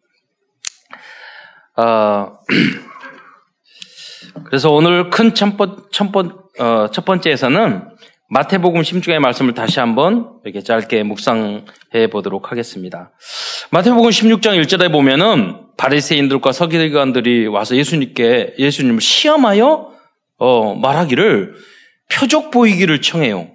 아, 1.74 2.38
그래서 4.46 4.70
오늘 4.70 5.10
큰 5.10 5.34
첫, 5.34 5.56
번, 5.56 5.86
첫, 5.92 6.10
번, 6.12 6.38
어, 6.58 6.90
첫 6.90 7.04
번째에서는 7.04 7.88
마태복음 8.30 8.82
16장의 8.82 9.20
말씀을 9.20 9.54
다시 9.54 9.80
한번 9.80 10.38
이렇게 10.44 10.62
짧게 10.62 11.02
묵상해 11.02 12.10
보도록 12.12 12.52
하겠습니다. 12.52 13.10
마태복음 13.70 14.10
16장 14.10 14.62
1절에 14.62 14.92
보면은 14.92 15.62
바리새인들과 15.78 16.52
서기관들이 16.52 17.46
와서 17.46 17.74
예수님께 17.74 18.56
예수님을 18.58 19.00
시험하여 19.00 19.92
어, 20.36 20.74
말하기를 20.74 21.54
표적 22.12 22.50
보이기를 22.50 23.00
청해요. 23.00 23.48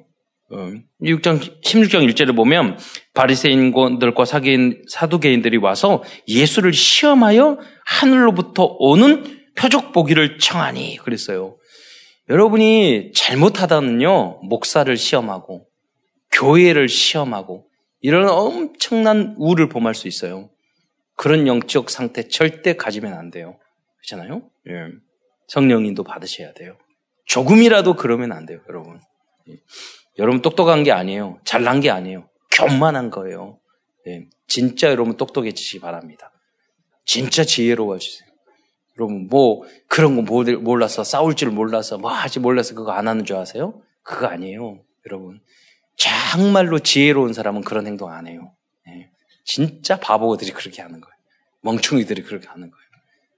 어, 0.52 0.72
6장 1.04 1.62
16장 1.62 2.12
1절에 2.12 2.36
보면 2.36 2.80
바리새인들과 3.14 4.26
사기인 4.26 4.82
사두개인들이 4.90 5.58
와서 5.58 6.02
예수를 6.28 6.74
시험하여 6.74 7.60
하늘로부터 7.86 8.76
오는 8.80 9.24
표적 9.56 9.92
보기를 9.92 10.40
청하니 10.40 10.98
그랬어요. 10.98 11.58
여러분이 12.34 13.12
잘못하다는요, 13.14 14.40
목사를 14.42 14.98
시험하고, 14.98 15.68
교회를 16.32 16.90
시험하고, 16.90 17.70
이런 18.02 18.28
엄청난 18.28 19.36
우를 19.38 19.70
범할 19.70 19.94
수 19.94 20.08
있어요. 20.08 20.50
그런 21.16 21.46
영적 21.46 21.92
상태 21.92 22.28
절대 22.28 22.76
가지면 22.76 23.14
안 23.14 23.30
돼요. 23.30 23.60
그렇잖아요? 23.98 24.50
예. 24.68 24.74
성령님도 25.48 26.04
받으셔야 26.04 26.54
돼요. 26.54 26.76
조금이라도 27.28 27.96
그러면 27.96 28.32
안 28.32 28.48
돼요, 28.48 28.62
여러분. 28.68 29.00
예. 29.50 29.58
여러분 30.18 30.42
똑똑한 30.42 30.82
게 30.82 30.92
아니에요. 30.92 31.40
잘난 31.46 31.82
게 31.82 31.92
아니에요. 31.92 32.28
교만한 32.52 33.12
거예요. 33.12 33.60
예. 34.08 34.26
진짜 34.48 34.90
여러분 34.90 35.18
똑똑해지시기 35.18 35.82
바랍니다. 35.82 36.32
진짜 37.06 37.44
지혜로워지세요. 37.44 38.33
여러분 38.98 39.28
뭐 39.28 39.64
그런 39.88 40.16
거 40.16 40.22
몰라서 40.60 41.04
싸울 41.04 41.36
줄 41.36 41.50
몰라서 41.50 41.98
뭐 41.98 42.12
하지 42.12 42.40
몰라서 42.40 42.76
그거 42.76 42.92
안 42.92 43.08
하는 43.08 43.26
줄 43.26 43.38
아세요? 43.38 43.82
그거 44.04 44.28
아니에요. 44.28 44.80
여러분 45.08 45.42
정말로 45.96 46.80
지혜로운 46.80 47.34
사람은 47.34 47.62
그런 47.62 47.88
행동 47.88 48.12
안 48.12 48.28
해요. 48.28 48.52
네. 48.86 49.10
진짜 49.44 50.00
바보들이 50.00 50.52
그렇게 50.52 50.82
하는 50.82 51.02
거예요. 51.02 51.14
멍충이들이 51.62 52.24
그렇게 52.24 52.48
하는 52.48 52.70
거예요. 52.70 52.84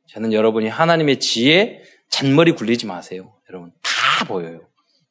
저는 0.08 0.34
여러분이 0.34 0.68
하나님의 0.68 1.20
지혜 1.20 1.82
잔머리 2.10 2.54
굴리지 2.54 2.86
마세요. 2.86 3.34
여러분 3.50 3.72
다 3.82 4.26
보여요. 4.26 4.62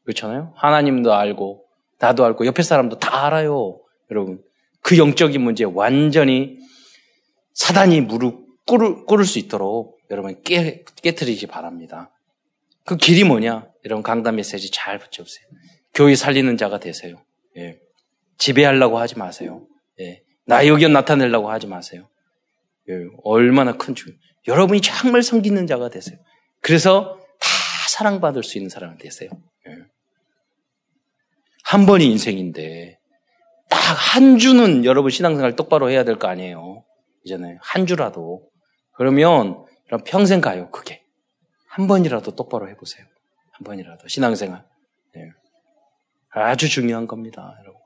그렇잖아요? 0.05 0.53
하나님도 0.57 1.15
알고 1.15 1.65
나도 1.99 2.25
알고 2.25 2.47
옆에 2.47 2.63
사람도 2.63 2.99
다 2.99 3.27
알아요. 3.27 3.81
여러분 4.11 4.43
그 4.81 4.99
영적인 4.99 5.41
문제 5.41 5.65
완전히 5.65 6.59
사단이 7.55 8.03
무릎 8.03 8.44
꿇을, 8.67 9.05
꿇을 9.07 9.25
수 9.25 9.39
있도록 9.39 9.99
여러분 10.11 10.43
깨, 10.43 10.85
깨뜨리기 11.03 11.47
바랍니다. 11.47 12.11
그 12.85 12.97
길이 12.97 13.25
뭐냐? 13.25 13.67
여러분 13.85 14.03
강단 14.03 14.37
메시지 14.37 14.71
잘 14.71 14.99
붙여보세요. 14.99 15.47
교회 15.95 16.15
살리는 16.15 16.57
자가 16.57 16.79
되세요. 16.81 17.23
예. 17.57 17.79
지배하려고 18.39 18.99
하지 18.99 19.19
마세요. 19.19 19.67
예. 20.01 20.23
나의 20.47 20.69
의견 20.69 20.93
나타내려고 20.93 21.51
하지 21.51 21.67
마세요. 21.67 22.09
예. 22.89 22.95
얼마나 23.23 23.73
큰 23.77 23.95
주. 23.95 24.13
여러분이 24.47 24.81
정말 24.83 25.23
섬기는 25.23 25.67
자가 25.67 25.89
되세요. 25.89 26.19
그래서 26.61 27.19
다 27.41 27.49
사랑받을 27.89 28.43
수 28.43 28.59
있는 28.59 28.69
사람이 28.69 28.99
되세요. 28.99 29.31
예. 29.69 29.77
한 31.65 31.87
번이 31.87 32.05
인생인데 32.07 32.99
딱 33.71 33.95
한 33.95 34.39
주는 34.39 34.85
여러분 34.85 35.11
신앙생활 35.11 35.57
똑바로 35.57 35.91
해야 35.91 36.05
될 36.05 36.17
거 36.19 36.29
아니에요. 36.29 36.85
이전에 37.25 37.59
한 37.61 37.87
주라도 37.87 38.49
그러면 38.97 39.65
평생 40.07 40.41
가요, 40.41 40.71
그게. 40.71 41.03
한 41.69 41.87
번이라도 41.87 42.35
똑바로 42.37 42.69
해보세요. 42.69 43.05
한 43.53 43.65
번이라도. 43.65 44.09
신앙생활. 44.09 44.65
네. 45.15 45.31
아주 46.31 46.69
중요한 46.69 47.07
겁니다, 47.07 47.55
여러분. 47.63 47.81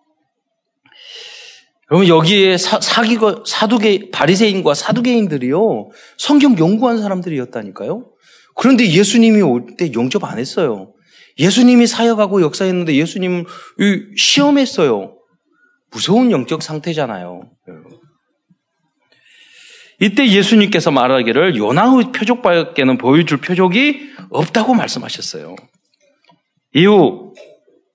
여러분, 1.91 2.09
여기에 2.09 2.59
사, 2.59 2.81
사기가, 2.81 3.43
사두개, 3.47 4.11
바리새인과 4.11 4.75
사두개인들이요, 4.75 5.91
성경 6.19 6.59
연구한 6.59 6.99
사람들이었다니까요? 6.99 8.11
그런데 8.55 8.91
예수님이 8.91 9.41
올 9.43 9.77
때 9.77 9.93
영접 9.95 10.25
안 10.25 10.39
했어요. 10.39 10.93
예수님이 11.39 11.87
사역하고 11.87 12.43
역사했는데 12.43 12.95
예수님 12.97 13.47
시험했어요. 14.17 15.17
무서운 15.91 16.31
영적 16.33 16.63
상태잖아요. 16.63 17.49
이때 20.01 20.29
예수님께서 20.29 20.91
말하기를 20.91 21.57
요나의 21.57 22.13
표적밖에는 22.13 22.99
보여줄 22.99 23.39
표적이 23.39 24.11
없다고 24.31 24.75
말씀하셨어요. 24.75 25.57
이후 26.75 27.35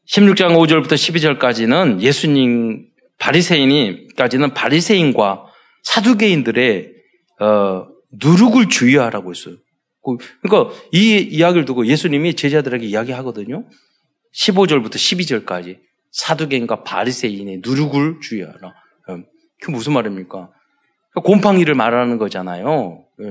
16장 0.07 0.55
5절부터 0.57 0.93
12절까지는 0.93 2.01
예수님 2.01 2.87
바리새인이까지는 3.19 4.53
바리새인과 4.53 5.45
사두개인들의 5.83 6.91
어, 7.39 7.87
누룩을 8.11 8.67
주의하라고 8.67 9.31
했어요. 9.31 9.55
그, 10.03 10.17
그러니까 10.41 10.75
이 10.91 11.17
이야기를 11.17 11.65
두고 11.65 11.85
예수님이 11.85 12.35
제자들에게 12.35 12.85
이야기하거든요. 12.85 13.65
15절부터 14.33 14.95
12절까지 14.95 15.79
사두개인과 16.11 16.83
바리새인의 16.83 17.61
누룩을 17.63 18.19
주의하라. 18.21 18.73
음, 19.09 19.25
그게 19.61 19.71
무슨 19.71 19.93
말입니까? 19.93 20.49
곰팡이를 21.21 21.75
말하는 21.75 22.17
거잖아요. 22.17 23.03
예. 23.21 23.25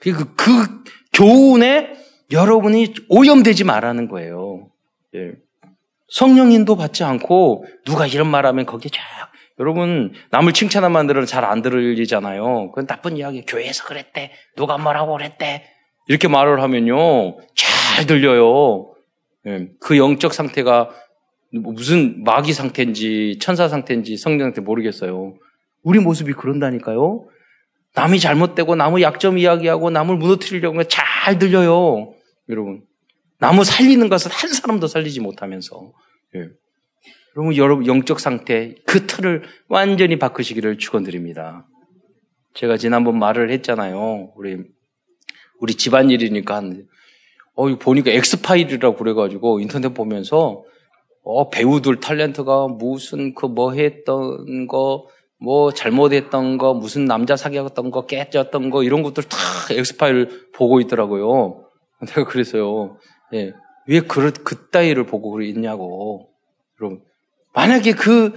그, 0.00 0.34
그 0.34 0.84
교훈에 1.12 1.92
여러분이 2.30 2.94
오염되지 3.08 3.64
말라는 3.64 4.08
거예요. 4.08 4.68
예. 5.14 5.32
성령 6.08 6.52
인도 6.52 6.76
받지 6.76 7.02
않고 7.02 7.64
누가 7.84 8.06
이런 8.06 8.28
말하면 8.28 8.66
거기에 8.66 8.90
쫙 8.92 9.00
여러분 9.58 10.12
남을 10.30 10.52
칭찬하면 10.52 11.06
들으면 11.06 11.26
잘 11.26 11.44
안 11.44 11.62
들리잖아요. 11.62 12.70
그건 12.70 12.86
나쁜 12.86 13.16
이야기. 13.16 13.42
교회에서 13.46 13.84
그랬대. 13.84 14.32
누가 14.56 14.78
뭐라고 14.78 15.12
그랬대. 15.16 15.64
이렇게 16.08 16.28
말을 16.28 16.60
하면요 16.62 17.38
잘 17.54 18.06
들려요. 18.06 18.92
예. 19.46 19.68
그 19.80 19.96
영적 19.98 20.34
상태가 20.34 20.90
무슨 21.52 22.24
마귀 22.24 22.52
상태인지 22.52 23.38
천사 23.40 23.68
상태인지 23.68 24.16
성령 24.16 24.46
상태 24.48 24.60
모르겠어요. 24.60 25.34
우리 25.84 26.00
모습이 26.00 26.32
그런다니까요. 26.32 27.28
남이 27.94 28.18
잘못되고 28.18 28.74
남의 28.74 29.02
약점 29.04 29.38
이야기하고 29.38 29.90
남을 29.90 30.16
무너뜨리려고 30.16 30.82
잘 30.84 31.38
들려요. 31.38 32.12
여러분. 32.48 32.82
나무 33.38 33.62
살리는 33.62 34.08
것은 34.08 34.30
한 34.32 34.50
사람도 34.50 34.86
살리지 34.88 35.20
못하면서. 35.20 35.92
예. 36.34 36.48
여러분, 37.36 37.56
여러분, 37.56 37.86
영적 37.86 38.18
상태, 38.20 38.74
그 38.86 39.06
틀을 39.06 39.42
완전히 39.68 40.18
바꾸시기를 40.18 40.78
축원드립니다. 40.78 41.66
제가 42.54 42.76
지난번 42.76 43.18
말을 43.18 43.50
했잖아요. 43.50 44.32
우리, 44.36 44.62
우리 45.60 45.74
집안일이니까 45.74 46.54
한, 46.56 46.86
어, 47.54 47.76
보니까 47.76 48.10
엑스파일이라고 48.12 48.96
그래가지고 48.96 49.60
인터넷 49.60 49.92
보면서, 49.94 50.64
어, 51.24 51.50
배우들 51.50 51.96
탤런트가 51.96 52.76
무슨 52.78 53.34
그 53.34 53.46
뭐 53.46 53.72
했던 53.72 54.66
거, 54.68 55.08
뭐 55.44 55.72
잘못했던 55.72 56.56
거, 56.56 56.72
무슨 56.72 57.04
남자 57.04 57.36
사귀었던 57.36 57.90
거, 57.90 58.06
깨졌던 58.06 58.70
거 58.70 58.82
이런 58.82 59.02
것들 59.02 59.24
다 59.24 59.36
엑스파일 59.70 60.50
보고 60.52 60.80
있더라고요. 60.80 61.68
내가 62.08 62.24
그래서요. 62.24 62.96
예. 63.34 63.52
왜 63.86 64.00
그, 64.00 64.32
그따위를 64.32 65.04
보고 65.04 65.40
있냐고. 65.42 66.30
여러분. 66.80 67.02
만약에 67.52 67.92
그 67.92 68.32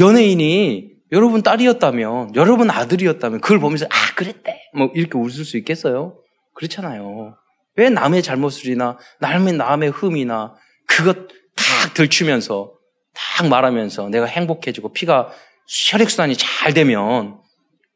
연예인이 0.00 0.90
여러분 1.10 1.42
딸이었다면, 1.42 2.34
여러분 2.36 2.70
아들이었다면, 2.70 3.40
그걸 3.40 3.58
보면서, 3.58 3.86
아, 3.86 4.14
그랬대. 4.14 4.60
뭐, 4.74 4.90
이렇게 4.94 5.18
웃을 5.18 5.44
수 5.44 5.56
있겠어요? 5.56 6.18
그렇잖아요. 6.54 7.34
왜 7.76 7.90
남의 7.90 8.22
잘못을이나, 8.22 8.98
남의, 9.20 9.54
남의 9.54 9.90
흠이나, 9.90 10.54
그것 10.86 11.28
탁 11.56 11.94
들추면서, 11.94 12.74
탁 13.14 13.48
말하면서 13.48 14.10
내가 14.10 14.26
행복해지고 14.26 14.92
피가 14.92 15.32
혈액순환이 15.68 16.36
잘 16.36 16.74
되면, 16.74 17.40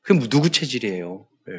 그게 0.03 0.19
뭐 0.19 0.29
누구 0.29 0.51
체질이에요? 0.51 1.27
네. 1.47 1.53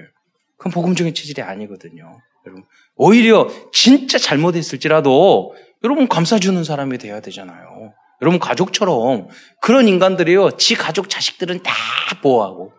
그건 0.58 0.72
복음적인 0.72 1.14
체질이 1.14 1.42
아니거든요. 1.42 2.22
여러분. 2.46 2.66
오히려 2.96 3.50
진짜 3.72 4.18
잘못했을지라도 4.18 5.56
여러분 5.84 6.08
감싸주는 6.08 6.64
사람이 6.64 6.98
돼야 6.98 7.20
되잖아요. 7.20 7.94
여러분 8.22 8.40
가족처럼 8.40 9.28
그런 9.62 9.88
인간들이요. 9.88 10.52
지 10.58 10.76
가족 10.76 11.10
자식들은 11.10 11.64
다 11.64 11.74
보호하고 12.22 12.74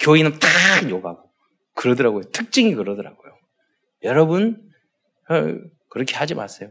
교인은 0.00 0.38
다 0.38 0.48
욕하고 0.88 1.30
그러더라고요. 1.74 2.22
특징이 2.32 2.74
그러더라고요. 2.74 3.32
여러분 4.02 4.60
어, 5.28 5.34
그렇게 5.90 6.16
하지 6.16 6.34
마세요. 6.34 6.70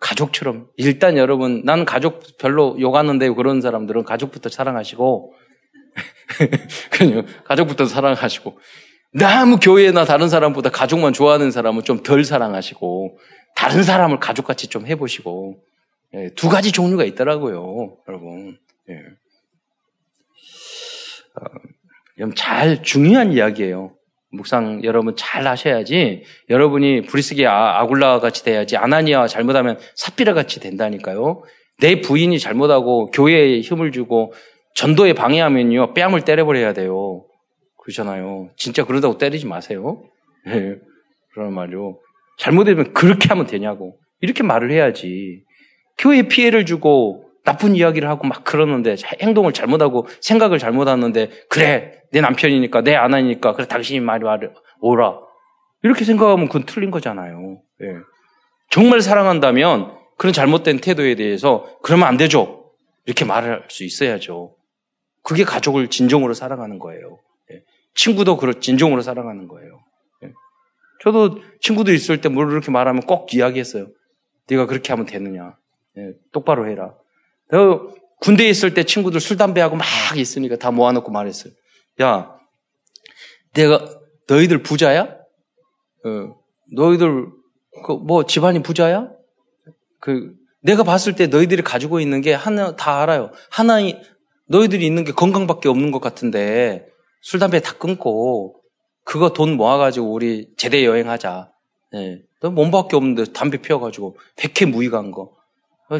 가족처럼 0.00 0.68
일단 0.76 1.16
여러분 1.16 1.62
나는 1.64 1.84
가족 1.84 2.22
별로 2.38 2.76
욕하는데 2.80 3.28
그런 3.30 3.60
사람들은 3.60 4.04
가족부터 4.04 4.48
사랑하시고 4.48 5.34
그냥 6.90 7.26
가족부터 7.44 7.86
사랑하시고 7.86 8.58
너무 9.12 9.58
교회나 9.58 10.04
다른 10.04 10.28
사람보다 10.28 10.70
가족만 10.70 11.12
좋아하는 11.12 11.50
사람은 11.50 11.82
좀 11.84 12.02
덜 12.02 12.24
사랑하시고 12.24 13.18
다른 13.56 13.82
사람을 13.82 14.20
가족같이 14.20 14.68
좀 14.68 14.86
해보시고 14.86 15.62
예, 16.14 16.30
두 16.34 16.48
가지 16.48 16.72
종류가 16.72 17.04
있더라고요, 17.04 17.96
여러분. 18.08 18.58
예. 18.88 18.94
어, 21.34 22.30
잘 22.34 22.82
중요한 22.82 23.32
이야기예요. 23.32 23.97
묵상 24.30 24.82
여러분 24.84 25.14
잘 25.16 25.46
하셔야지 25.46 26.22
여러분이 26.50 27.02
브리스기 27.02 27.46
아, 27.46 27.80
아굴라 27.80 28.20
같이 28.20 28.44
돼야지 28.44 28.76
아나니아 28.76 29.26
잘못하면 29.26 29.78
사피라 29.94 30.34
같이 30.34 30.60
된다니까요. 30.60 31.42
내 31.80 32.00
부인이 32.00 32.38
잘못하고 32.38 33.06
교회에 33.06 33.60
힘을 33.60 33.92
주고 33.92 34.32
전도에 34.74 35.14
방해하면요 35.14 35.94
뺨을 35.94 36.22
때려버려야 36.22 36.72
돼요. 36.72 37.24
그러잖아요. 37.78 38.50
진짜 38.56 38.84
그러다고 38.84 39.16
때리지 39.16 39.46
마세요. 39.46 40.02
예, 40.48 40.76
그런 41.32 41.54
말이요. 41.54 41.98
잘못되면 42.38 42.92
그렇게 42.92 43.28
하면 43.28 43.46
되냐고 43.46 43.98
이렇게 44.20 44.42
말을 44.42 44.70
해야지. 44.70 45.42
교회에 45.96 46.28
피해를 46.28 46.66
주고 46.66 47.27
나쁜 47.48 47.74
이야기를 47.74 48.06
하고 48.10 48.26
막 48.26 48.44
그러는데 48.44 48.96
행동을 49.22 49.54
잘못하고 49.54 50.06
생각을 50.20 50.58
잘못하는데 50.58 51.30
그래 51.48 52.02
내 52.12 52.20
남편이니까 52.20 52.82
내 52.82 52.94
아내니까 52.94 53.54
그래 53.54 53.66
당신이 53.66 54.00
말이 54.00 54.22
말을 54.22 54.52
오라 54.80 55.18
이렇게 55.82 56.04
생각하면 56.04 56.48
그건 56.48 56.66
틀린 56.66 56.90
거잖아요. 56.90 57.62
예. 57.80 57.86
정말 58.68 59.00
사랑한다면 59.00 59.96
그런 60.18 60.34
잘못된 60.34 60.80
태도에 60.80 61.14
대해서 61.14 61.78
그러면 61.82 62.08
안 62.08 62.18
되죠. 62.18 62.70
이렇게 63.06 63.24
말을 63.24 63.62
할수 63.62 63.82
있어야죠. 63.82 64.54
그게 65.22 65.44
가족을 65.44 65.88
진정으로 65.88 66.34
사랑하는 66.34 66.78
거예요. 66.78 67.18
예. 67.50 67.62
친구도 67.94 68.36
그렇 68.36 68.60
진정으로 68.60 69.00
사랑하는 69.00 69.48
거예요. 69.48 69.80
예. 70.24 70.32
저도 71.02 71.40
친구들 71.62 71.94
있을 71.94 72.20
때뭘 72.20 72.46
그렇게 72.48 72.70
말하면 72.70 73.04
꼭 73.04 73.32
이야기했어요. 73.32 73.86
네가 74.50 74.66
그렇게 74.66 74.92
하면 74.92 75.06
되느냐. 75.06 75.56
예. 75.96 76.12
똑바로 76.30 76.68
해라. 76.68 76.92
어, 77.52 77.94
군대에 78.20 78.48
있을 78.48 78.74
때 78.74 78.84
친구들 78.84 79.20
술, 79.20 79.36
담배하고 79.36 79.76
막 79.76 79.86
있으니까 80.16 80.56
다 80.56 80.70
모아놓고 80.70 81.10
말했어요. 81.10 81.52
야, 82.02 82.34
내가, 83.54 83.88
너희들 84.26 84.62
부자야? 84.62 85.02
어, 85.02 86.36
너희들, 86.74 87.26
그, 87.86 87.92
뭐, 87.92 88.24
집안이 88.24 88.62
부자야? 88.62 89.10
그, 90.00 90.32
내가 90.60 90.82
봤을 90.82 91.14
때 91.14 91.26
너희들이 91.26 91.62
가지고 91.62 92.00
있는 92.00 92.20
게 92.20 92.34
하나, 92.34 92.76
다 92.76 93.00
알아요. 93.02 93.32
하나, 93.50 93.78
너희들이 94.48 94.86
있는 94.86 95.04
게 95.04 95.12
건강밖에 95.12 95.68
없는 95.68 95.90
것 95.90 96.00
같은데, 96.00 96.86
술, 97.22 97.40
담배 97.40 97.60
다 97.60 97.72
끊고, 97.78 98.60
그거 99.04 99.32
돈 99.32 99.56
모아가지고 99.56 100.12
우리 100.12 100.48
제대 100.58 100.84
여행하자. 100.84 101.50
예. 101.94 102.18
너 102.42 102.50
몸밖에 102.50 102.94
없는데 102.96 103.32
담배 103.32 103.56
피워가지고, 103.56 104.18
백해 104.36 104.70
무익한 104.70 105.10
거. 105.12 105.37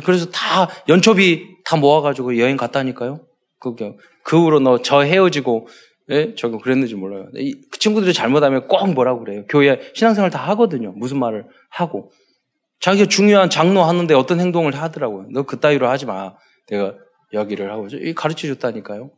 그래서 0.05 0.27
다 0.31 0.69
연초비 0.89 1.59
다 1.65 1.77
모아가지고 1.77 2.39
여행 2.39 2.57
갔다니까요. 2.57 3.21
그게 3.59 3.97
그 4.23 4.41
후로 4.41 4.61
너 4.61 4.79
저 4.83 5.01
헤어지고 5.01 5.69
예? 6.11 6.35
저거 6.35 6.59
그랬는지 6.59 6.95
몰라요. 6.95 7.29
이, 7.35 7.55
그 7.71 7.79
친구들이 7.79 8.13
잘못하면 8.15 8.67
꼭 8.67 8.87
뭐라고 8.93 9.21
그래요. 9.25 9.45
교회 9.49 9.81
신앙생활 9.95 10.31
다 10.31 10.39
하거든요. 10.51 10.93
무슨 10.93 11.19
말을 11.19 11.47
하고 11.71 12.11
자기가 12.81 13.07
중요한 13.07 13.51
장로 13.51 13.83
하는데 13.83 14.15
어떤 14.15 14.41
행동을 14.41 14.75
하더라고요. 14.75 15.27
너 15.33 15.43
그따위로 15.43 15.89
하지 15.89 16.07
마. 16.07 16.35
내가 16.69 16.95
이야기를 17.33 17.71
하고 17.71 17.89
가르쳐 18.15 18.47
줬다니까요. 18.49 19.11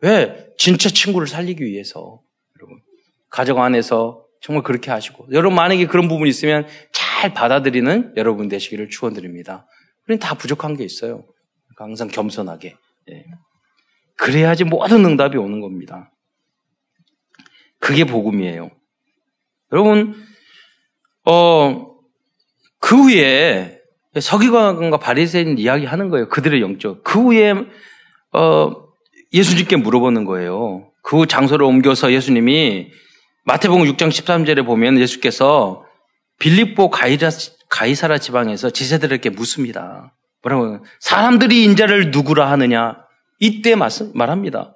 왜? 0.00 0.48
진짜 0.58 0.90
친구를 0.90 1.26
살리기 1.26 1.64
위해서 1.64 2.20
여러분 2.58 2.78
가정 3.30 3.62
안에서 3.62 4.24
정말 4.42 4.62
그렇게 4.62 4.90
하시고 4.90 5.28
여러분 5.32 5.56
만약에 5.56 5.86
그런 5.86 6.08
부분이 6.08 6.28
있으면 6.28 6.66
잘 6.92 7.32
받아들이는 7.32 8.12
여러분 8.16 8.48
되시기를 8.48 8.90
축원드립니다. 8.90 9.66
우리는 10.06 10.18
다 10.18 10.34
부족한 10.34 10.76
게 10.76 10.84
있어요. 10.84 11.24
그러니까 11.66 11.84
항상 11.84 12.08
겸손하게. 12.08 12.76
예. 13.10 13.24
그래야지 14.16 14.64
모든 14.64 15.04
응답이 15.04 15.36
오는 15.36 15.60
겁니다. 15.60 16.12
그게 17.78 18.04
복음이에요. 18.04 18.70
여러분, 19.72 20.14
어, 21.26 21.94
그 22.78 22.96
후에 22.96 23.80
서기관과 24.18 24.98
바리새인 24.98 25.58
이야기 25.58 25.84
하는 25.84 26.08
거예요. 26.08 26.28
그들의 26.28 26.60
영적. 26.60 27.02
그 27.02 27.20
후에 27.20 27.54
어, 28.32 28.72
예수님께 29.32 29.76
물어보는 29.76 30.24
거예요. 30.24 30.90
그 31.02 31.26
장소를 31.26 31.66
옮겨서 31.66 32.12
예수님이 32.12 32.90
마태복음 33.44 33.84
6장 33.84 34.08
13절에 34.08 34.64
보면 34.64 34.98
예수께서 34.98 35.84
빌립보 36.38 36.90
가이라, 36.90 37.30
가이사라 37.74 38.18
지방에서 38.18 38.70
지세들에게 38.70 39.30
묻습니다. 39.30 40.14
뭐라고 40.42 40.84
사람들이 41.00 41.64
인자를 41.64 42.12
누구라 42.12 42.48
하느냐? 42.52 42.98
이때 43.40 43.74
말합니다. 43.74 44.74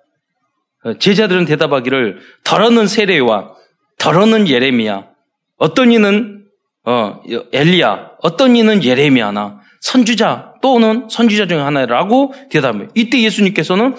제자들은 0.98 1.44
대답하기를 1.44 2.18
더러는 2.42 2.88
세례와 2.88 3.54
더러는 3.98 4.48
예레미야 4.48 5.10
어떤 5.58 5.92
이는 5.92 6.46
어, 6.84 7.20
엘리야 7.52 8.12
어떤 8.20 8.56
이는 8.56 8.82
예레미야나 8.82 9.60
선주자 9.80 10.54
또는 10.60 11.06
선주자 11.08 11.46
중 11.46 11.64
하나라고 11.64 12.34
대답해요. 12.50 12.88
이때 12.94 13.22
예수님께서는 13.22 13.94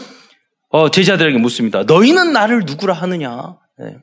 어, 0.71 0.91
제자들에게 0.91 1.37
묻습니다. 1.37 1.83
너희는 1.83 2.33
나를 2.33 2.63
누구라 2.65 2.93
하느냐? 2.95 3.55
네. 3.77 3.97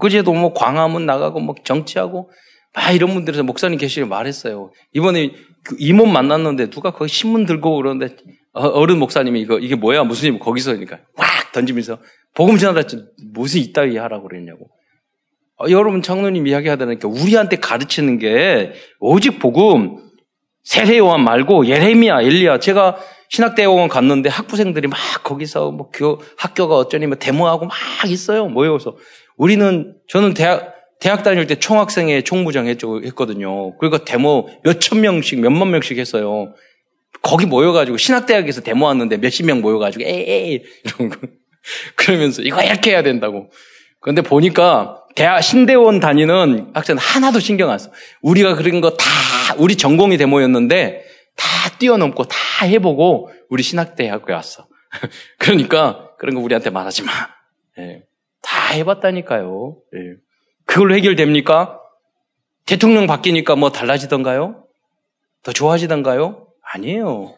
그제도 0.00 0.32
뭐 0.32 0.54
광화문 0.54 1.04
나가고 1.04 1.40
뭐 1.40 1.54
정치하고 1.64 2.30
아, 2.74 2.92
이런 2.92 3.14
분들에서 3.14 3.42
목사님 3.42 3.78
계시길 3.78 4.06
말했어요. 4.06 4.72
이번에 4.92 5.32
그 5.64 5.76
임원 5.78 6.12
만났는데 6.12 6.70
누가 6.70 6.92
거기 6.92 7.10
신문 7.10 7.46
들고 7.46 7.76
그러는데 7.76 8.16
어, 8.52 8.66
어른 8.66 8.98
목사님이 8.98 9.40
이거 9.40 9.58
이게 9.58 9.74
뭐야 9.74 10.04
무슨 10.04 10.34
일 10.34 10.38
거기서 10.38 10.72
그러니까 10.72 11.00
확 11.16 11.52
던지면서 11.52 11.98
복음 12.34 12.56
전하다 12.56 12.88
무슨 13.32 13.60
이따위 13.60 13.96
하라고 13.96 14.28
그랬냐고. 14.28 14.70
어, 15.60 15.66
여러분 15.70 16.02
장로님 16.02 16.46
이야기하다니까 16.46 17.08
우리한테 17.08 17.56
가르치는 17.56 18.18
게 18.18 18.72
오직 19.00 19.38
복음 19.38 20.08
세례 20.62 20.98
요한 20.98 21.24
말고 21.24 21.66
예레미야, 21.66 22.20
엘리야. 22.20 22.58
제가 22.58 22.98
신학대학원 23.30 23.88
갔는데 23.88 24.28
학부생들이 24.28 24.88
막 24.88 24.98
거기서 25.24 25.70
뭐 25.70 25.90
교, 25.90 26.20
학교가 26.36 26.76
어쩌니 26.76 27.06
뭐 27.06 27.16
데모하고 27.16 27.66
막 27.66 27.76
있어요. 28.06 28.48
모여서 28.48 28.96
우리는 29.36 29.94
저는 30.08 30.34
대학 30.34 30.74
대학 31.00 31.22
다닐 31.22 31.46
때 31.46 31.54
총학생회 31.54 32.22
총무장 32.22 32.66
했거든요. 32.66 33.76
그러니까 33.78 34.04
데모 34.04 34.48
몇천 34.64 35.00
명씩, 35.00 35.40
몇만 35.40 35.70
명씩 35.70 35.98
했어요. 35.98 36.54
거기 37.22 37.46
모여가지고 37.46 37.96
신학대학에서 37.96 38.62
데모 38.62 38.86
왔는데 38.86 39.16
몇십 39.18 39.46
명 39.46 39.60
모여가지고 39.60 40.04
에이 40.04 40.62
이런 40.84 41.08
거 41.10 41.18
그러면서 41.96 42.42
이거 42.42 42.62
이렇게 42.62 42.90
해야 42.90 43.02
된다고. 43.02 43.50
그런데 44.00 44.22
보니까 44.22 45.02
대학 45.14 45.40
신대원 45.42 45.98
다니는 46.00 46.70
학생 46.74 46.96
하나도 46.96 47.40
신경 47.40 47.70
안 47.70 47.78
써. 47.78 47.90
우리가 48.22 48.54
그런 48.54 48.80
거 48.80 48.96
다 48.96 49.04
우리 49.58 49.76
전공이 49.76 50.16
데모였는데 50.16 51.04
다 51.36 51.46
뛰어넘고 51.78 52.24
다 52.24 52.36
해보고 52.66 53.30
우리 53.48 53.62
신학대학교에 53.62 54.34
왔어. 54.34 54.68
그러니까 55.38 56.10
그런 56.18 56.34
거 56.34 56.40
우리한테 56.40 56.70
말하지 56.70 57.02
마. 57.04 57.12
예. 57.78 58.02
다 58.42 58.72
해봤다니까요. 58.72 59.76
예. 59.94 59.98
그걸로 60.68 60.94
해결됩니까? 60.94 61.80
대통령 62.66 63.06
바뀌니까 63.06 63.56
뭐 63.56 63.72
달라지던가요? 63.72 64.66
더 65.42 65.52
좋아지던가요? 65.52 66.46
아니에요. 66.62 67.34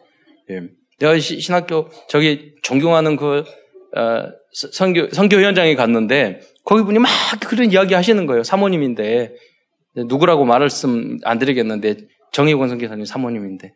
예. 0.49 0.61
내가 0.99 1.17
신학교 1.17 1.89
저기 2.09 2.53
존경하는 2.61 3.15
그 3.15 3.45
어, 3.95 4.29
선교 4.51 5.07
선교 5.11 5.37
현장에 5.41 5.75
갔는데 5.75 6.41
거기 6.65 6.83
분이 6.83 6.99
막 6.99 7.09
그런 7.47 7.71
이야기 7.71 7.93
하시는 7.93 8.25
거예요. 8.25 8.43
사모님인데 8.43 9.33
누구라고 9.95 10.43
말씀 10.43 11.17
안 11.23 11.39
드리겠는데 11.39 12.07
정혜권 12.33 12.67
선교사님 12.67 13.05
사모님인데 13.05 13.73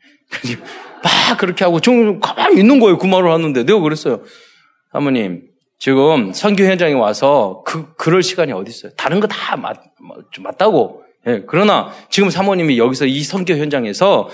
막 1.01 1.37
그렇게 1.39 1.63
하고 1.63 1.79
좀 1.79 2.19
가만히 2.19 2.59
있는 2.59 2.81
거예요. 2.81 2.97
그 2.97 3.07
말을 3.07 3.31
하는데 3.31 3.63
내가 3.63 3.79
그랬어요. 3.79 4.23
사모님 4.91 5.47
지금 5.77 6.31
선교 6.33 6.63
현장에 6.63 6.93
와서 6.93 7.63
그 7.65 7.93
그럴 7.95 8.23
시간이 8.23 8.51
어디 8.53 8.69
있어요? 8.71 8.91
다른 8.95 9.19
거 9.19 9.27
다 9.27 9.55
맞, 9.57 9.77
맞다고. 10.41 11.03
예, 11.27 11.43
그러나 11.47 11.91
지금 12.09 12.29
사모님이 12.29 12.77
여기서 12.77 13.05
이 13.05 13.21
선교 13.23 13.55
현장에서 13.55 14.29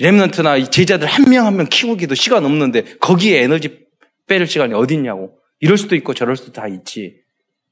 렘넌트나 0.00 0.64
제자들 0.70 1.06
한명 1.06 1.46
한 1.46 1.56
명 1.56 1.66
키우기도 1.70 2.14
시간 2.14 2.44
없는데 2.44 2.96
거기에 2.98 3.42
에너지 3.42 3.86
빼를 4.26 4.46
시간이 4.46 4.74
어디 4.74 4.94
있냐고. 4.94 5.38
이럴 5.60 5.76
수도 5.78 5.94
있고 5.96 6.14
저럴 6.14 6.36
수도 6.36 6.52
다 6.52 6.66
있지. 6.68 7.14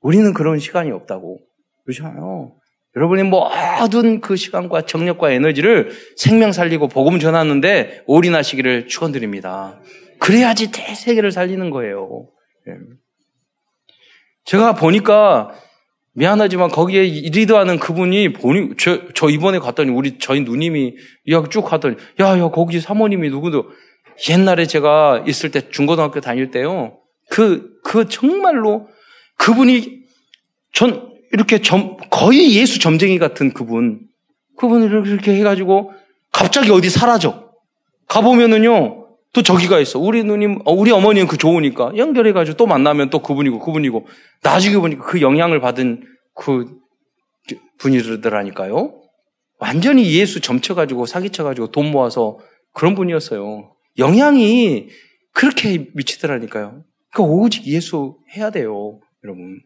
우리는 0.01 0.33
그런 0.33 0.59
시간이 0.59 0.91
없다고. 0.93 1.41
그렇잖아요. 1.85 2.55
여러분이 2.97 3.23
모든 3.25 4.21
그 4.21 4.37
시간과 4.37 4.83
정력과 4.83 5.31
에너지를 5.33 5.91
생명 6.17 6.53
살리고 6.53 6.89
복음 6.89 7.19
전하는데 7.19 8.03
올인하시기를 8.07 8.89
축원드립니다. 8.89 9.81
그래야지 10.19 10.71
대세계를 10.73 11.33
살리는 11.33 11.71
거예요. 11.71 12.29
예. 12.69 12.73
제가 14.51 14.75
보니까 14.75 15.53
미안하지만 16.15 16.71
거기에 16.71 17.03
리드하는 17.03 17.79
그분이 17.79 18.33
보니 18.33 18.71
저, 18.79 19.01
저 19.15 19.29
이번에 19.29 19.61
갔더니 19.61 19.93
우리 19.93 20.19
저희 20.19 20.41
누님이 20.41 20.97
이야기 21.25 21.49
쭉 21.51 21.73
하더니 21.73 21.95
야야 22.19 22.49
거기 22.49 22.81
사모님이 22.81 23.31
누구도 23.31 23.71
옛날에 24.29 24.67
제가 24.67 25.23
있을 25.29 25.53
때 25.53 25.71
중고등학교 25.71 26.21
다닐 26.21 26.51
때요 26.51 26.99
그그 27.31 27.81
그 27.85 28.09
정말로 28.09 28.89
그분이 29.37 30.01
전 30.73 31.09
이렇게 31.33 31.63
점, 31.63 31.97
거의 32.11 32.57
예수 32.57 32.81
점쟁이 32.81 33.21
같은 33.21 33.53
그분. 33.53 34.01
그분을 34.57 35.07
이렇게 35.07 35.35
해가지고 35.37 35.93
갑자기 36.33 36.73
어디 36.73 36.91
사라져. 36.91 37.51
가보면은요, 38.09 39.00
또 39.33 39.43
저기가 39.43 39.79
있어. 39.79 39.99
우리 39.99 40.25
누님, 40.25 40.61
어, 40.65 40.73
우리 40.73 40.91
어머니는 40.91 41.29
그 41.29 41.37
좋으니까 41.37 41.93
연결해가지고 41.97 42.57
또 42.57 42.67
만나면 42.67 43.11
또 43.11 43.21
그분이고 43.21 43.61
그분이고 43.61 44.07
나중에 44.43 44.77
보니까 44.77 45.05
그 45.05 45.21
영향을 45.21 45.61
받은 45.61 46.05
그 46.35 46.67
분이더라니까요. 47.79 49.01
완전히 49.59 50.13
예수 50.15 50.41
점쳐가지고 50.41 51.07
사기쳐가지고 51.07 51.71
돈 51.71 51.91
모아서 51.91 52.39
그런 52.73 52.95
분이었어요. 52.95 53.73
영향이 53.99 54.89
그렇게 55.33 55.87
미치더라니까요. 55.95 56.83
그러니까 57.13 57.35
오직 57.35 57.67
예수 57.67 58.17
해야 58.37 58.51
돼요, 58.51 59.01
여러분. 59.25 59.61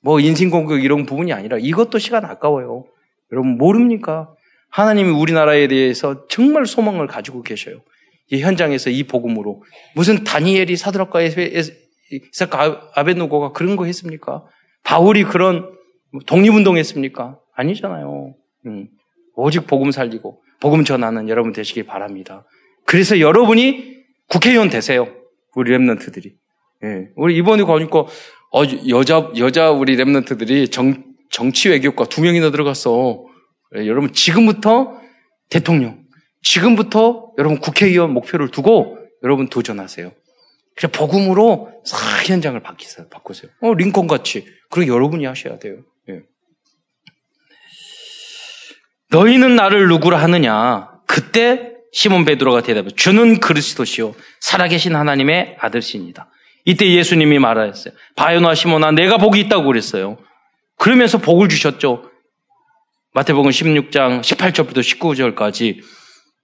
뭐 0.00 0.20
인신공격 0.20 0.84
이런 0.84 1.06
부분이 1.06 1.32
아니라 1.32 1.58
이것도 1.58 1.98
시간 1.98 2.24
아까워요. 2.24 2.84
여러분 3.32 3.58
모릅니까? 3.58 4.32
하나님이 4.70 5.10
우리나라에 5.10 5.66
대해서 5.66 6.26
정말 6.28 6.66
소망을 6.66 7.06
가지고 7.06 7.42
계셔요. 7.42 7.80
이 8.30 8.40
현장에서 8.40 8.90
이 8.90 9.04
복음으로 9.04 9.62
무슨 9.94 10.24
다니엘이 10.24 10.76
사드락과 10.76 11.20
이사카 11.22 12.90
아베노고가 12.94 13.52
그런 13.52 13.76
거 13.76 13.84
했습니까? 13.84 14.44
바울이 14.84 15.24
그런 15.24 15.70
독립운동했습니까? 16.26 17.38
아니잖아요. 17.54 18.34
음. 18.66 18.88
오직 19.34 19.66
복음 19.66 19.90
살리고 19.90 20.42
복음 20.60 20.84
전하는 20.84 21.28
여러분 21.28 21.52
되시길 21.52 21.86
바랍니다. 21.86 22.44
그래서 22.84 23.20
여러분이 23.20 23.98
국회의원 24.28 24.68
되세요. 24.70 25.08
우리 25.54 25.72
랩런트들이. 25.72 26.32
예. 26.84 27.08
우리 27.16 27.36
이번에 27.36 27.64
가니까 27.64 28.06
어, 28.50 28.62
여자, 28.88 29.30
여자 29.36 29.70
우리 29.70 29.96
랩런트들이 29.96 30.70
정, 30.72 31.04
정치 31.30 31.68
외교과 31.68 32.06
두 32.06 32.22
명이나 32.22 32.50
들어갔어. 32.50 33.26
네, 33.72 33.86
여러분, 33.86 34.12
지금부터 34.12 34.98
대통령, 35.50 36.02
지금부터 36.42 37.32
여러분 37.38 37.58
국회의원 37.58 38.12
목표를 38.12 38.50
두고 38.50 38.98
여러분 39.22 39.48
도전하세요. 39.48 40.12
그냥 40.76 40.92
복음으로 40.92 41.72
싹 41.84 42.28
현장을 42.28 42.60
바뀌세요. 42.60 43.08
바꾸세요. 43.08 43.50
어, 43.60 43.74
링컨 43.74 44.06
같이. 44.06 44.46
그리고 44.70 44.94
여러분이 44.94 45.24
하셔야 45.24 45.58
돼요. 45.58 45.78
예. 46.08 46.20
너희는 49.10 49.56
나를 49.56 49.88
누구라 49.88 50.18
하느냐? 50.18 50.90
그때 51.06 51.72
시몬 51.92 52.24
베드로가 52.24 52.62
대답해 52.62 52.90
주는 52.94 53.40
그리스도시요 53.40 54.14
살아계신 54.40 54.94
하나님의 54.94 55.56
아들시니다. 55.58 56.30
이때 56.64 56.86
예수님이 56.86 57.38
말하였어요. 57.38 57.94
바요나 58.14 58.54
시모나 58.54 58.92
내가 58.92 59.16
복이 59.16 59.40
있다고 59.40 59.64
그랬어요. 59.64 60.18
그러면서 60.76 61.18
복을 61.18 61.48
주셨죠. 61.48 62.10
마태복음 63.14 63.50
16장 63.50 64.20
18절부터 64.20 64.78
19절까지 64.78 65.80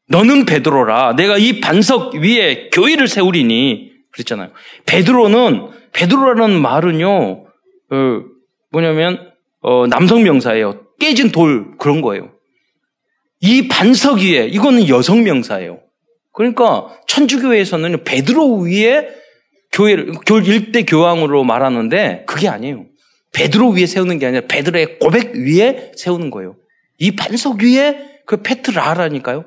너는 0.08 0.44
베드로라. 0.44 1.16
내가 1.16 1.38
이 1.38 1.60
반석 1.60 2.14
위에 2.14 2.70
교회를 2.70 3.08
세우리니 3.08 3.92
그랬잖아요. 4.12 4.50
베드로는 4.86 5.70
베드로라는 5.92 6.60
말은요. 6.60 7.46
어, 7.90 8.22
뭐냐면 8.70 9.32
어, 9.60 9.86
남성 9.86 10.22
명사예요. 10.22 10.80
깨진 10.98 11.30
돌 11.30 11.76
그런 11.78 12.00
거예요. 12.00 12.30
이 13.40 13.68
반석 13.68 14.18
위에 14.18 14.46
이거는 14.46 14.88
여성 14.88 15.22
명사예요. 15.22 15.80
그러니까 16.32 16.88
천주교에서는 17.06 18.04
베드로 18.04 18.58
위에 18.60 19.08
교회를 19.72 20.14
일대 20.46 20.84
교황으로 20.84 21.44
말하는데 21.44 22.24
그게 22.26 22.48
아니에요. 22.48 22.86
베드로 23.32 23.70
위에 23.70 23.86
세우는 23.86 24.18
게 24.18 24.26
아니라 24.26 24.46
베드로의 24.46 24.98
고백 24.98 25.34
위에 25.34 25.92
세우는 25.96 26.30
거예요. 26.30 26.56
이 26.98 27.10
반석 27.12 27.62
위에 27.62 28.20
그 28.26 28.42
페트라라니까요. 28.42 29.44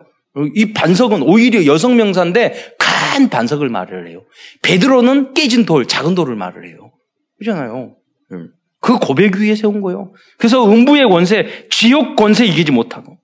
이 0.56 0.74
반석은 0.74 1.24
오히려 1.24 1.66
여성 1.66 1.96
명사인데 1.96 2.76
큰 2.78 3.30
반석을 3.30 3.70
말을 3.70 4.08
해요. 4.10 4.24
베드로는 4.62 5.34
깨진 5.34 5.66
돌, 5.66 5.86
작은 5.88 6.16
돌을 6.16 6.36
말을 6.36 6.68
해요. 6.68 6.92
그잖아요. 7.40 7.96
음. 8.32 8.50
그 8.80 9.00
고백 9.00 9.36
위에 9.36 9.56
세운 9.56 9.82
거예요. 9.82 10.14
그래서 10.38 10.70
음부의 10.70 11.10
권세, 11.10 11.68
지옥 11.70 12.16
권세 12.16 12.46
이기지 12.46 12.72
못하고 12.72 13.18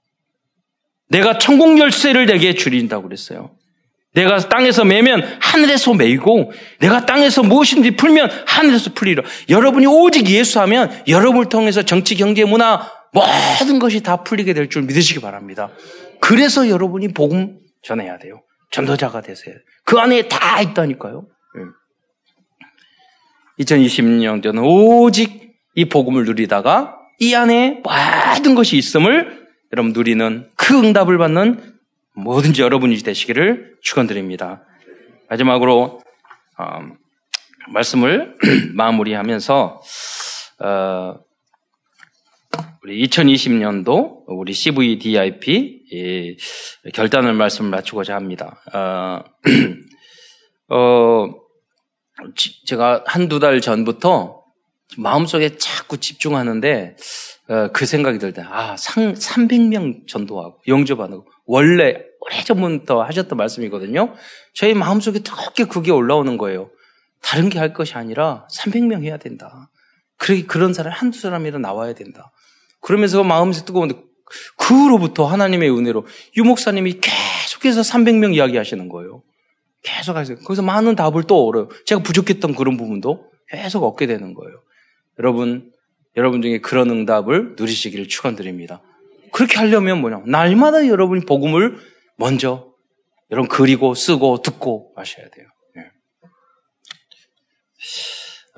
내가 1.09 1.37
천국 1.37 1.77
열쇠를 1.77 2.25
내게 2.25 2.53
줄인다고 2.55 3.03
그랬어요. 3.03 3.51
내가 4.15 4.37
땅에서 4.37 4.83
매면 4.85 5.23
하늘에서 5.39 5.93
매이고 5.93 6.51
내가 6.79 7.05
땅에서 7.05 7.43
무엇인지 7.43 7.91
풀면 7.91 8.29
하늘에서 8.45 8.93
풀리라. 8.93 9.23
여러분이 9.49 9.87
오직 9.87 10.27
예수하면 10.29 11.03
여러분을 11.07 11.49
통해서 11.49 11.81
정치, 11.83 12.15
경제, 12.15 12.45
문화 12.45 12.91
모든 13.11 13.79
것이 13.79 14.01
다 14.01 14.17
풀리게 14.23 14.53
될 14.53 14.69
줄 14.69 14.83
믿으시기 14.83 15.19
바랍니다. 15.19 15.69
그래서 16.23 16.69
여러분이 16.69 17.09
복음 17.09 17.59
전해야 17.81 18.17
돼요. 18.17 18.41
전도자가 18.71 19.19
되세요. 19.19 19.55
그 19.83 19.99
안에 19.99 20.29
다 20.29 20.61
있다니까요. 20.61 21.27
2020년도는 23.59 24.63
오직 24.63 25.57
이 25.75 25.89
복음을 25.89 26.23
누리다가 26.23 26.97
이 27.19 27.35
안에 27.35 27.81
모든 27.83 28.55
것이 28.55 28.77
있음을 28.77 29.47
여러분 29.73 29.91
누리는 29.91 30.49
그 30.55 30.79
응답을 30.79 31.17
받는 31.17 31.75
뭐든지 32.15 32.61
여러분이 32.61 32.95
되시기를 32.95 33.75
축원드립니다. 33.81 34.63
마지막으로 35.29 35.99
어, 36.57 36.79
말씀을 37.73 38.37
마무리하면서 38.73 39.81
어, 40.59 41.15
우리 42.83 43.05
2020년도 43.07 44.23
우리 44.27 44.53
CVDIP 44.53 45.82
예, 45.93 46.35
결단을 46.93 47.33
말씀을 47.33 47.69
마치고자 47.69 48.15
합니다. 48.15 48.61
어, 48.73 49.23
어, 50.73 51.29
제가 52.65 53.03
한두 53.05 53.39
달 53.39 53.61
전부터 53.61 54.43
마음속에 54.97 55.57
자꾸 55.57 55.97
집중하는데 55.97 56.95
어, 57.49 57.69
그 57.73 57.85
생각이 57.85 58.19
들 58.19 58.31
때, 58.31 58.41
아, 58.41 58.77
상, 58.77 59.13
300명 59.13 60.07
전도하고, 60.07 60.61
영접하고, 60.67 61.27
원래 61.45 62.01
오래전부터 62.21 63.03
하셨던 63.03 63.37
말씀이거든요. 63.37 64.13
저희 64.53 64.73
마음속에 64.73 65.19
특히 65.19 65.65
그게 65.65 65.91
올라오는 65.91 66.37
거예요. 66.37 66.69
다른 67.21 67.49
게 67.49 67.59
할 67.59 67.73
것이 67.73 67.95
아니라 67.95 68.47
300명 68.49 69.03
해야 69.03 69.17
된다. 69.17 69.69
그런 70.47 70.73
사람 70.73 70.93
한두 70.93 71.19
사람이라 71.19 71.59
나와야 71.59 71.93
된다. 71.93 72.31
그러면서 72.79 73.23
마음이 73.23 73.53
뜨거운데, 73.53 73.95
그로부터 74.57 75.25
하나님의 75.25 75.69
은혜로 75.69 76.05
유 76.37 76.43
목사님이 76.43 76.99
계속해서 76.99 77.81
300명 77.81 78.35
이야기 78.35 78.57
하시는 78.57 78.89
거예요. 78.89 79.23
계속 79.83 80.15
하세요. 80.15 80.37
거기서 80.37 80.61
많은 80.61 80.95
답을 80.95 81.23
또 81.27 81.47
얻어요. 81.47 81.69
제가 81.85 82.01
부족했던 82.01 82.55
그런 82.55 82.77
부분도 82.77 83.29
계속 83.49 83.83
얻게 83.83 84.07
되는 84.07 84.33
거예요. 84.33 84.61
여러분, 85.19 85.71
여러분 86.15 86.41
중에 86.41 86.59
그런 86.59 86.89
응답을 86.89 87.55
누리시기를 87.57 88.07
축원드립니다. 88.07 88.81
그렇게 89.31 89.57
하려면 89.57 89.99
뭐냐? 90.01 90.23
날마다 90.25 90.87
여러분이 90.87 91.25
복음을 91.25 91.77
먼저 92.17 92.71
여러분 93.31 93.49
그리고 93.49 93.95
쓰고 93.95 94.41
듣고 94.41 94.93
마셔야 94.95 95.27
돼요. 95.29 95.47
네. 95.75 95.81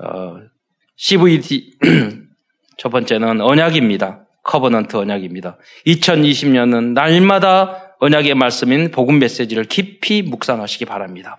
어, 0.04 0.36
CVD 0.96 1.78
첫 2.76 2.90
번째는 2.90 3.40
언약입니다. 3.40 4.25
covenant 4.46 4.96
언약입니다. 4.96 5.58
2020년은 5.86 6.92
날마다 6.92 7.94
언약의 7.98 8.34
말씀인 8.34 8.90
복음 8.90 9.18
메시지를 9.18 9.64
깊이 9.64 10.22
묵상하시기 10.22 10.84
바랍니다. 10.84 11.36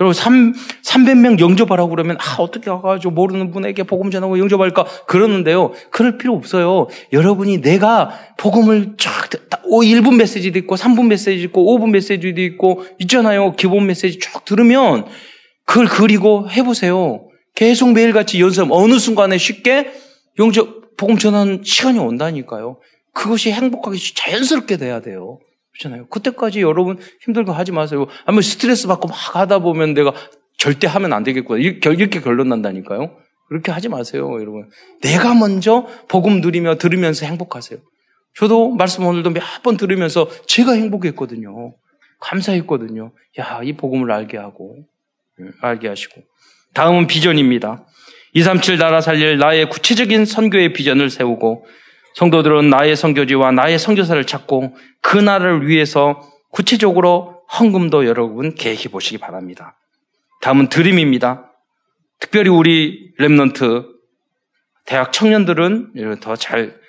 여러분 0.00 0.14
3, 0.14 0.52
300명 0.84 1.38
영접하라고 1.38 1.90
그러면 1.90 2.16
아 2.18 2.36
어떻게 2.38 2.70
가가지고 2.70 3.12
모르는 3.12 3.52
분에게 3.52 3.84
복음 3.84 4.10
전하고 4.10 4.38
영접할까 4.38 4.84
그러는데요. 5.06 5.72
그럴 5.90 6.18
필요 6.18 6.34
없어요. 6.34 6.88
여러분이 7.12 7.60
내가 7.60 8.10
복음을 8.36 8.94
쫙 8.98 9.30
1분 9.70 10.16
메시지도 10.16 10.58
있고 10.60 10.74
3분 10.74 11.06
메시지 11.06 11.44
있고 11.44 11.78
5분 11.78 11.90
메시지도 11.90 12.40
있고 12.42 12.84
있잖아요. 12.98 13.52
기본 13.52 13.86
메시지 13.86 14.18
쭉 14.18 14.44
들으면 14.44 15.06
그걸 15.64 15.86
그리고 15.86 16.48
해보세요. 16.50 17.28
계속 17.54 17.92
매일같이 17.92 18.40
연습 18.40 18.70
어느 18.70 18.98
순간에 18.98 19.38
쉽게 19.38 19.92
영접 20.38 20.81
복음 21.02 21.18
전하는 21.18 21.62
시간이 21.64 21.98
온다니까요. 21.98 22.78
그것이 23.12 23.50
행복하게 23.50 23.98
자연스럽게 24.14 24.76
돼야 24.76 25.00
돼요. 25.00 25.40
그렇잖아요. 25.72 26.06
그때까지 26.06 26.60
여러분 26.60 26.96
힘들고 27.24 27.50
하지 27.50 27.72
마세요. 27.72 28.06
아니면 28.24 28.42
스트레스 28.42 28.86
받고 28.86 29.08
막 29.08 29.16
하다 29.34 29.58
보면 29.58 29.94
내가 29.94 30.14
절대 30.58 30.86
하면 30.86 31.12
안 31.12 31.24
되겠구나. 31.24 31.58
이렇게 31.60 32.20
결론 32.20 32.48
난다니까요. 32.50 33.16
그렇게 33.48 33.72
하지 33.72 33.88
마세요, 33.88 34.32
여러분. 34.40 34.70
내가 35.00 35.34
먼저 35.34 35.88
복음 36.08 36.40
누리며 36.40 36.76
들으면서 36.76 37.26
행복하세요. 37.26 37.80
저도 38.36 38.70
말씀 38.70 39.04
오늘도 39.04 39.30
몇 39.30 39.42
번 39.64 39.76
들으면서 39.76 40.28
제가 40.46 40.72
행복했거든요. 40.72 41.74
감사했거든요. 42.20 43.10
야, 43.40 43.60
이 43.64 43.72
복음을 43.72 44.12
알게 44.12 44.38
하고, 44.38 44.76
예, 45.40 45.46
알게 45.62 45.88
하시고. 45.88 46.22
다음은 46.74 47.08
비전입니다. 47.08 47.86
237 48.34 48.78
나라 48.78 49.00
살릴 49.00 49.38
나의 49.38 49.68
구체적인 49.68 50.24
선교의 50.24 50.72
비전을 50.72 51.10
세우고 51.10 51.66
성도들은 52.14 52.70
나의 52.70 52.96
선교지와 52.96 53.52
나의 53.52 53.78
선교사를 53.78 54.24
찾고 54.24 54.76
그 55.00 55.18
나라를 55.18 55.66
위해서 55.66 56.20
구체적으로 56.50 57.42
헌금도 57.58 58.06
여러분 58.06 58.54
계획해 58.54 58.88
보시기 58.90 59.18
바랍니다. 59.18 59.76
다음은 60.40 60.68
dream입니다. 60.68 61.50
특별히 62.20 62.50
우리 62.50 63.12
remnant 63.18 63.86
대학 64.86 65.12
청년들은 65.12 66.20
더 66.20 66.36
잘 66.36 66.82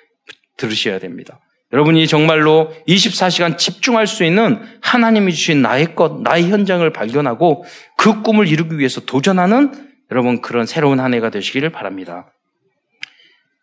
들으셔야 0.56 0.98
됩니다. 0.98 1.40
여러분이 1.72 2.06
정말로 2.06 2.72
24시간 2.86 3.58
집중할 3.58 4.06
수 4.06 4.24
있는 4.24 4.60
하나님이 4.80 5.32
주신 5.32 5.62
나의 5.62 5.96
것, 5.96 6.20
나의 6.22 6.50
현장을 6.50 6.88
발견하고 6.92 7.64
그 7.96 8.22
꿈을 8.22 8.46
이루기 8.46 8.78
위해서 8.78 9.00
도전하는 9.00 9.72
여러분 10.10 10.40
그런 10.40 10.66
새로운 10.66 11.00
한 11.00 11.14
해가 11.14 11.30
되시기를 11.30 11.70
바랍니다. 11.70 12.32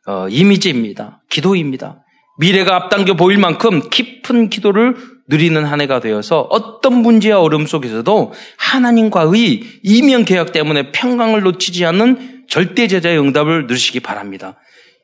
어, 0.08 0.28
이미지입니다. 0.30 1.22
기도입니다. 1.30 2.04
미래가 2.40 2.76
앞당겨 2.76 3.14
보일 3.14 3.38
만큼 3.38 3.90
깊은 3.90 4.50
기도를 4.50 4.96
누리는 5.28 5.64
한 5.64 5.80
해가 5.80 6.00
되어서 6.00 6.42
어떤 6.50 6.96
문제와 6.96 7.40
어려움 7.40 7.66
속에서도 7.66 8.34
하나님과의 8.58 9.64
이면 9.84 10.26
계약 10.26 10.52
때문에 10.52 10.92
평강을 10.92 11.42
놓치지 11.42 11.86
않는 11.86 12.46
절대 12.48 12.88
제자의 12.88 13.20
응답을 13.20 13.68
누리시기 13.68 14.00
바랍니다. 14.00 14.56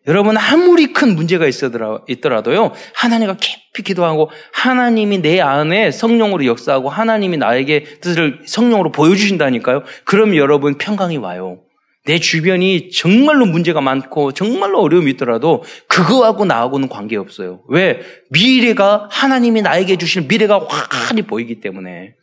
여러분 0.08 0.38
아무리 0.38 0.94
큰 0.94 1.16
문제가 1.16 1.48
있더라도요 1.48 2.72
하나님과 2.96 3.36
깊이 3.40 3.84
기도하고 3.84 4.32
하나님이 4.54 5.22
내 5.22 5.42
안에 5.42 5.92
성령으로 5.92 6.46
역사하고 6.46 6.90
하나님이 6.90 7.38
나에게 7.38 7.84
뜻을 8.02 8.42
성령으로 8.46 8.92
보여주신다니까요. 8.92 9.84
그럼 10.06 10.36
여러분 10.36 10.78
평강이 10.78 11.18
와요. 11.18 11.60
내 12.06 12.20
주변이 12.20 12.90
정말로 12.90 13.46
문제가 13.46 13.82
많고 13.82 14.32
정말로 14.32 14.80
어려움이 14.80 15.12
있더라도 15.12 15.64
그거하고 15.90 16.46
나하고는 16.46 16.88
관계없어요. 16.88 17.64
왜? 17.68 18.00
미래가 18.30 19.10
하나님이 19.12 19.62
나에게 19.62 19.98
주신 19.98 20.30
미래가 20.30 20.66
확하니 20.70 21.24
보이기 21.24 21.60
때문에 21.60 22.16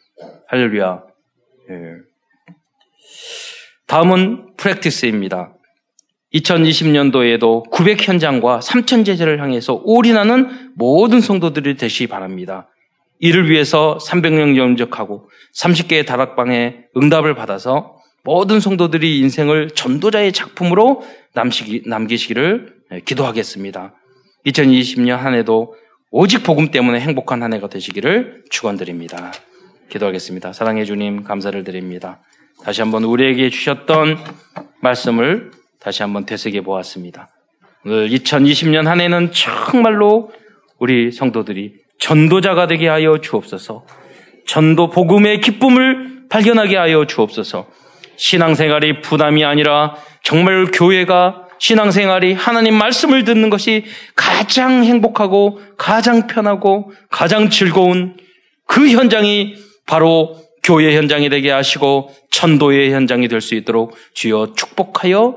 할렐루야. 0.48 1.02
예. 1.70 1.74
다음은 3.86 4.54
프랙티스입니다. 4.56 5.52
2020년도에도 6.34 7.70
900 7.70 8.08
현장과 8.08 8.58
3천 8.60 9.04
제자를 9.04 9.40
향해서 9.40 9.80
올인하는 9.84 10.72
모든 10.74 11.20
성도들이 11.20 11.76
되시기 11.76 12.08
바랍니다. 12.08 12.68
이를 13.20 13.48
위해서 13.48 13.98
300명 14.02 14.56
영접하고 14.56 15.30
30개의 15.54 16.06
다락방에 16.06 16.76
응답을 16.96 17.34
받아서 17.34 17.96
모든 18.24 18.58
성도들이 18.58 19.20
인생을 19.20 19.70
전도자의 19.70 20.32
작품으로 20.32 21.04
남기시기를 21.86 22.74
기도하겠습니다. 23.04 23.94
2020년 24.46 25.16
한 25.16 25.34
해도 25.34 25.74
오직 26.10 26.42
복음 26.42 26.70
때문에 26.70 27.00
행복한 27.00 27.42
한 27.42 27.52
해가 27.52 27.68
되시기를 27.68 28.44
축원드립니다. 28.50 29.32
기도하겠습니다. 29.88 30.52
사랑해 30.52 30.84
주님 30.84 31.22
감사를 31.22 31.62
드립니다. 31.64 32.20
다시 32.62 32.80
한번 32.80 33.04
우리에게 33.04 33.50
주셨던 33.50 34.18
말씀을 34.80 35.50
다시 35.84 36.02
한번 36.02 36.24
되새겨 36.24 36.62
보았습니다. 36.62 37.28
오늘 37.84 38.08
2020년 38.08 38.84
한 38.84 39.02
해는 39.02 39.32
정말로 39.32 40.30
우리 40.78 41.12
성도들이 41.12 41.74
전도자가 41.98 42.66
되게 42.66 42.88
하여 42.88 43.18
주옵소서. 43.20 43.84
전도 44.46 44.88
복음의 44.88 45.42
기쁨을 45.42 46.28
발견하게 46.30 46.78
하여 46.78 47.04
주옵소서. 47.04 47.66
신앙생활이 48.16 49.02
부담이 49.02 49.44
아니라 49.44 49.94
정말 50.22 50.68
교회가 50.72 51.48
신앙생활이 51.58 52.32
하나님 52.32 52.76
말씀을 52.76 53.24
듣는 53.24 53.50
것이 53.50 53.84
가장 54.16 54.84
행복하고 54.84 55.60
가장 55.76 56.26
편하고 56.26 56.92
가장 57.10 57.50
즐거운 57.50 58.16
그 58.66 58.88
현장이 58.88 59.56
바로 59.86 60.42
교회 60.62 60.96
현장이 60.96 61.28
되게 61.28 61.50
하시고 61.50 62.10
천도의 62.30 62.92
현장이 62.92 63.28
될 63.28 63.42
수 63.42 63.54
있도록 63.54 63.94
주여 64.14 64.54
축복하여 64.56 65.36